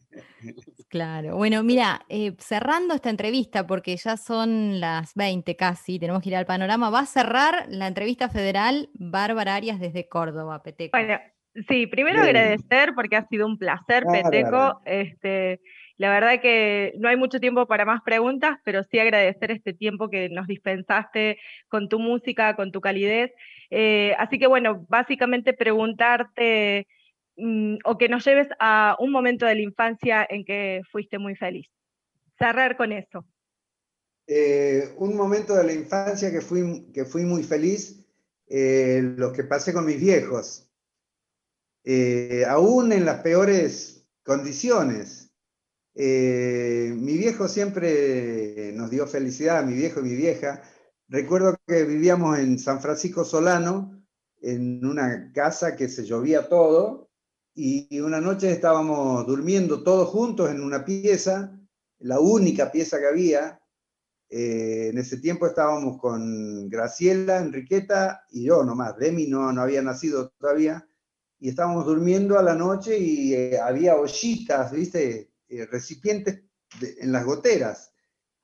Claro, 0.88 1.36
bueno, 1.36 1.62
mira, 1.62 2.00
eh, 2.08 2.34
cerrando 2.38 2.94
esta 2.94 3.10
entrevista, 3.10 3.64
porque 3.66 3.96
ya 3.96 4.16
son 4.16 4.80
las 4.80 5.14
20 5.14 5.54
casi, 5.54 6.00
tenemos 6.00 6.20
que 6.20 6.30
ir 6.30 6.36
al 6.36 6.46
panorama, 6.46 6.90
va 6.90 7.00
a 7.00 7.06
cerrar 7.06 7.66
la 7.68 7.86
entrevista 7.86 8.28
federal 8.28 8.90
Bárbara 8.94 9.54
Arias 9.54 9.78
desde 9.78 10.08
Córdoba, 10.08 10.64
Peteco. 10.64 10.98
Bueno, 10.98 11.16
sí, 11.68 11.86
primero 11.86 12.22
agradecer 12.22 12.92
porque 12.96 13.14
ha 13.14 13.28
sido 13.28 13.46
un 13.46 13.56
placer, 13.56 14.04
Peteco. 14.04 14.80
Este, 14.84 15.60
la 16.00 16.08
verdad 16.08 16.40
que 16.40 16.94
no 16.98 17.10
hay 17.10 17.18
mucho 17.18 17.40
tiempo 17.40 17.66
para 17.66 17.84
más 17.84 18.00
preguntas, 18.00 18.56
pero 18.64 18.82
sí 18.84 18.98
agradecer 18.98 19.50
este 19.50 19.74
tiempo 19.74 20.08
que 20.08 20.30
nos 20.30 20.46
dispensaste 20.46 21.36
con 21.68 21.90
tu 21.90 21.98
música, 21.98 22.56
con 22.56 22.72
tu 22.72 22.80
calidez. 22.80 23.32
Eh, 23.68 24.14
así 24.18 24.38
que 24.38 24.46
bueno, 24.46 24.86
básicamente 24.88 25.52
preguntarte 25.52 26.86
mm, 27.36 27.80
o 27.84 27.98
que 27.98 28.08
nos 28.08 28.24
lleves 28.24 28.48
a 28.58 28.96
un 28.98 29.12
momento 29.12 29.44
de 29.44 29.56
la 29.56 29.60
infancia 29.60 30.26
en 30.30 30.46
que 30.46 30.80
fuiste 30.90 31.18
muy 31.18 31.36
feliz. 31.36 31.68
Cerrar 32.38 32.78
con 32.78 32.92
eso. 32.92 33.26
Eh, 34.26 34.94
un 34.96 35.14
momento 35.14 35.54
de 35.54 35.64
la 35.64 35.74
infancia 35.74 36.32
que 36.32 36.40
fui, 36.40 36.90
que 36.94 37.04
fui 37.04 37.26
muy 37.26 37.42
feliz, 37.42 38.02
eh, 38.48 39.02
lo 39.02 39.34
que 39.34 39.44
pasé 39.44 39.74
con 39.74 39.84
mis 39.84 40.00
viejos. 40.00 40.66
aún 42.48 42.90
en 42.90 43.04
las 43.04 43.20
peores 43.20 44.08
condiciones. 44.22 45.29
Eh, 45.94 46.94
mi 46.96 47.16
viejo 47.16 47.48
siempre 47.48 48.72
nos 48.74 48.90
dio 48.90 49.06
felicidad, 49.06 49.64
mi 49.64 49.74
viejo 49.74 50.00
y 50.00 50.04
mi 50.04 50.14
vieja. 50.14 50.62
Recuerdo 51.08 51.56
que 51.66 51.84
vivíamos 51.84 52.38
en 52.38 52.58
San 52.58 52.80
Francisco 52.80 53.24
Solano, 53.24 54.00
en 54.40 54.84
una 54.86 55.32
casa 55.32 55.76
que 55.76 55.88
se 55.88 56.04
llovía 56.04 56.48
todo, 56.48 57.10
y 57.54 58.00
una 58.00 58.20
noche 58.20 58.50
estábamos 58.50 59.26
durmiendo 59.26 59.82
todos 59.82 60.08
juntos 60.08 60.50
en 60.50 60.62
una 60.62 60.84
pieza, 60.84 61.58
la 61.98 62.20
única 62.20 62.70
pieza 62.70 62.98
que 62.98 63.06
había. 63.06 63.60
Eh, 64.28 64.90
en 64.92 64.98
ese 64.98 65.18
tiempo 65.18 65.46
estábamos 65.46 65.98
con 65.98 66.68
Graciela, 66.68 67.38
Enriqueta 67.38 68.24
y 68.30 68.44
yo 68.44 68.62
nomás. 68.62 68.96
Demi 68.96 69.26
no, 69.26 69.52
no 69.52 69.62
había 69.62 69.82
nacido 69.82 70.30
todavía. 70.38 70.86
Y 71.40 71.48
estábamos 71.48 71.86
durmiendo 71.86 72.38
a 72.38 72.42
la 72.42 72.54
noche 72.54 72.98
y 72.98 73.34
eh, 73.34 73.58
había 73.58 73.96
ollitas, 73.96 74.72
¿viste? 74.72 75.29
Eh, 75.50 75.66
recipientes 75.66 76.44
en 76.80 77.10
las 77.10 77.24
goteras. 77.24 77.92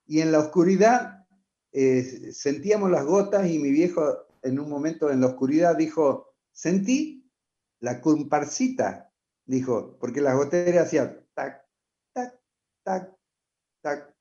Y 0.07 0.21
en 0.21 0.33
la 0.33 0.41
oscuridad 0.41 1.25
eh, 1.71 2.33
sentíamos 2.33 2.91
las 2.91 3.05
gotas 3.05 3.49
y 3.49 3.61
mi 3.61 3.71
viejo 3.71 4.27
en 4.43 4.59
un 4.59 4.69
momento 4.69 5.09
en 5.11 5.21
la 5.21 5.29
oscuridad 5.29 5.77
dijo, 5.77 6.35
sentí 6.51 7.31
la 7.79 8.01
comparsita, 8.01 9.13
dijo, 9.45 9.97
porque 10.01 10.21
las 10.21 10.35
goteras 10.35 10.87
hacían 10.87 11.25
tac, 11.35 11.65
tac, 12.13 12.41
tac, 12.83 13.15
tac. 13.83 14.15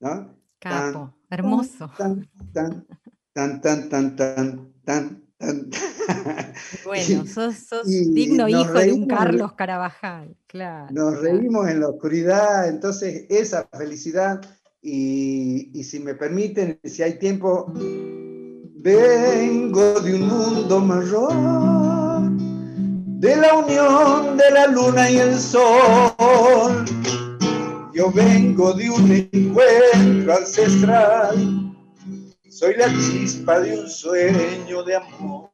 ¿No? 0.00 0.36
Capo, 0.58 1.14
hermoso. 1.30 1.88
Tan, 1.96 2.28
tan, 2.52 2.84
tan, 3.32 3.60
tan, 3.60 3.88
tan, 3.88 4.16
tan, 4.16 4.72
tan, 4.82 5.27
Bueno, 6.84 7.24
sos, 7.26 7.86
digno 7.86 8.48
hijo 8.48 8.72
de 8.72 8.92
un 8.92 9.06
Carlos 9.06 9.52
Carabajal, 9.52 10.36
claro. 10.46 10.88
Nos 10.90 11.20
reímos 11.20 11.68
en 11.68 11.80
la 11.80 11.88
oscuridad, 11.88 12.68
entonces 12.68 13.26
esa 13.28 13.68
felicidad, 13.76 14.40
y, 14.82 15.82
si 15.84 16.00
me 16.00 16.14
permiten, 16.14 16.80
si 16.82 17.02
hay 17.02 17.18
tiempo, 17.18 17.72
vengo 18.76 20.00
de 20.00 20.14
un 20.14 20.28
mundo 20.28 20.80
marrón, 20.80 22.38
de 23.20 23.36
la 23.36 23.54
unión 23.54 24.36
de 24.36 24.50
la 24.50 24.66
luna 24.66 25.10
y 25.10 25.18
el 25.18 25.38
sol. 25.38 26.84
Yo 27.94 28.12
vengo 28.12 28.72
de 28.74 28.90
un 28.90 29.10
encuentro 29.32 30.36
ancestral, 30.36 31.67
soy 32.58 32.74
la 32.76 32.88
chispa 32.88 33.60
de 33.60 33.78
un 33.78 33.88
sueño 33.88 34.82
de 34.82 34.96
amor. 34.96 35.48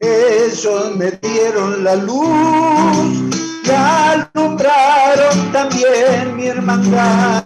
Ellos 0.00 0.96
me 0.96 1.12
dieron 1.12 1.84
la 1.84 1.94
luz 1.94 3.30
y 3.64 3.70
alumbraron 3.70 5.52
también 5.52 6.36
mi 6.36 6.48
hermandad, 6.48 7.44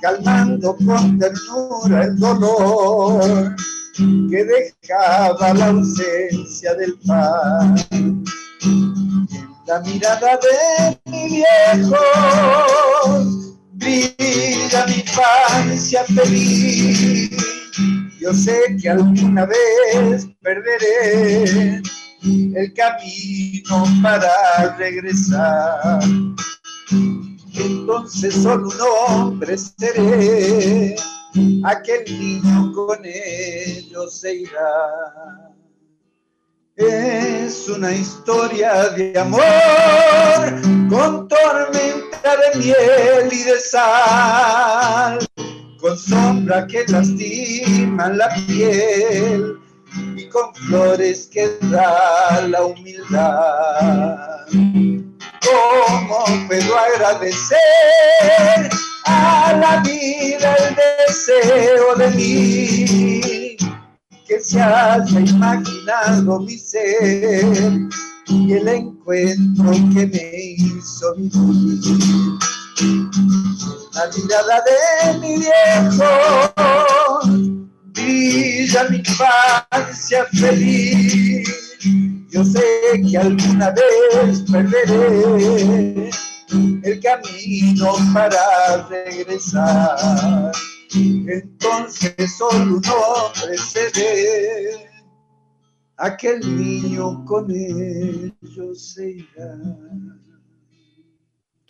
calmando 0.00 0.74
con 0.86 1.18
ternura 1.18 2.04
el 2.04 2.16
dolor 2.16 3.54
que 4.30 4.44
dejaba 4.44 5.52
la 5.52 5.66
ausencia 5.66 6.72
del 6.74 6.98
pan. 7.06 7.74
La 9.66 9.78
mirada 9.80 10.38
de 10.38 10.98
mi 11.04 11.28
viejo 11.28 13.43
brilla 13.84 14.86
mi 14.86 14.94
infancia 14.94 16.04
feliz. 16.04 17.30
Yo 18.20 18.32
sé 18.32 18.76
que 18.80 18.88
alguna 18.88 19.46
vez 19.46 20.26
perderé 20.40 21.82
el 22.22 22.72
camino 22.74 23.84
para 24.02 24.76
regresar. 24.78 26.00
Entonces 27.54 28.34
solo 28.34 28.68
un 28.68 28.80
hombre 28.80 29.56
seré 29.58 30.96
aquel 31.64 32.04
niño 32.06 32.72
con 32.72 32.98
ellos 33.04 34.20
se 34.20 34.34
irá. 34.34 35.43
Es 36.76 37.68
una 37.68 37.92
historia 37.92 38.88
de 38.88 39.16
amor 39.16 39.40
con 40.90 41.28
tormenta 41.28 42.36
de 42.36 42.58
miel 42.58 43.28
y 43.30 43.42
de 43.44 43.60
sal, 43.60 45.24
con 45.80 45.96
sombra 45.96 46.66
que 46.66 46.84
lastima 46.88 48.08
la 48.08 48.28
piel 48.48 49.56
y 50.16 50.28
con 50.28 50.52
flores 50.66 51.28
que 51.32 51.56
da 51.60 52.44
la 52.48 52.64
humildad. 52.64 54.46
¿Cómo 54.50 56.24
puedo 56.48 56.76
agradecer 56.76 57.58
a 59.04 59.52
la 59.60 59.80
vida 59.84 60.56
el 60.56 60.74
deseo 61.06 61.94
de 61.94 62.10
mí? 62.10 63.43
Que 64.26 64.40
se 64.40 64.60
haya 64.60 65.20
imaginado 65.20 66.40
mi 66.40 66.56
ser 66.58 67.72
y 68.26 68.52
el 68.52 68.68
encuentro 68.68 69.70
que 69.92 70.06
me 70.06 70.30
hizo 70.56 71.14
vivir. 71.16 72.38
La 73.92 74.10
mirada 74.16 74.62
de 74.64 75.18
mi 75.18 75.36
viejo 75.36 76.10
brilla 77.92 78.88
mi 78.90 78.96
infancia 78.96 80.24
feliz 80.32 81.64
yo 82.34 82.44
sé 82.44 82.60
que 83.08 83.16
alguna 83.16 83.70
vez 83.70 84.42
perderé 84.50 86.10
el 86.82 87.00
camino 87.00 87.94
para 88.12 88.88
regresar. 88.88 90.50
Entonces 90.94 92.36
solo 92.36 92.76
un 92.76 92.82
hombre 92.86 93.58
se 93.58 94.88
aquel 95.96 96.56
niño 96.56 97.24
con 97.24 97.50
ellos 97.50 98.94
se 98.94 99.10
irá 99.10 99.56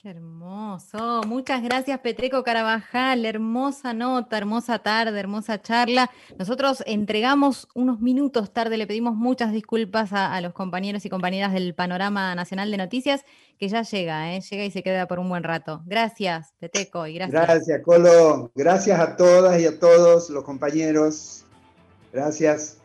hermoso. 0.04 1.22
Muchas 1.26 1.62
gracias, 1.62 1.98
Peteco 2.00 2.42
Carabajal. 2.42 3.24
Hermosa 3.24 3.94
nota, 3.94 4.36
hermosa 4.36 4.78
tarde, 4.78 5.18
hermosa 5.18 5.60
charla. 5.60 6.10
Nosotros 6.38 6.82
entregamos 6.86 7.68
unos 7.74 8.00
minutos 8.00 8.52
tarde, 8.52 8.76
le 8.76 8.86
pedimos 8.86 9.14
muchas 9.14 9.52
disculpas 9.52 10.12
a, 10.12 10.40
los 10.40 10.52
compañeros 10.52 11.04
y 11.06 11.10
compañeras 11.10 11.52
del 11.52 11.74
Panorama 11.74 12.34
Nacional 12.34 12.70
de 12.70 12.76
Noticias, 12.76 13.24
que 13.58 13.68
ya 13.68 13.82
llega, 13.82 14.34
¿eh? 14.34 14.40
llega 14.40 14.64
y 14.64 14.70
se 14.70 14.82
queda 14.82 15.06
por 15.06 15.18
un 15.18 15.28
buen 15.28 15.42
rato. 15.42 15.82
Gracias, 15.86 16.52
Peteco, 16.58 17.06
y 17.06 17.14
gracias. 17.14 17.42
Gracias, 17.42 17.82
Colo. 17.82 18.50
Gracias 18.54 19.00
a 19.00 19.16
todas 19.16 19.60
y 19.60 19.66
a 19.66 19.78
todos 19.78 20.28
los 20.30 20.44
compañeros. 20.44 21.44
Gracias. 22.12 22.78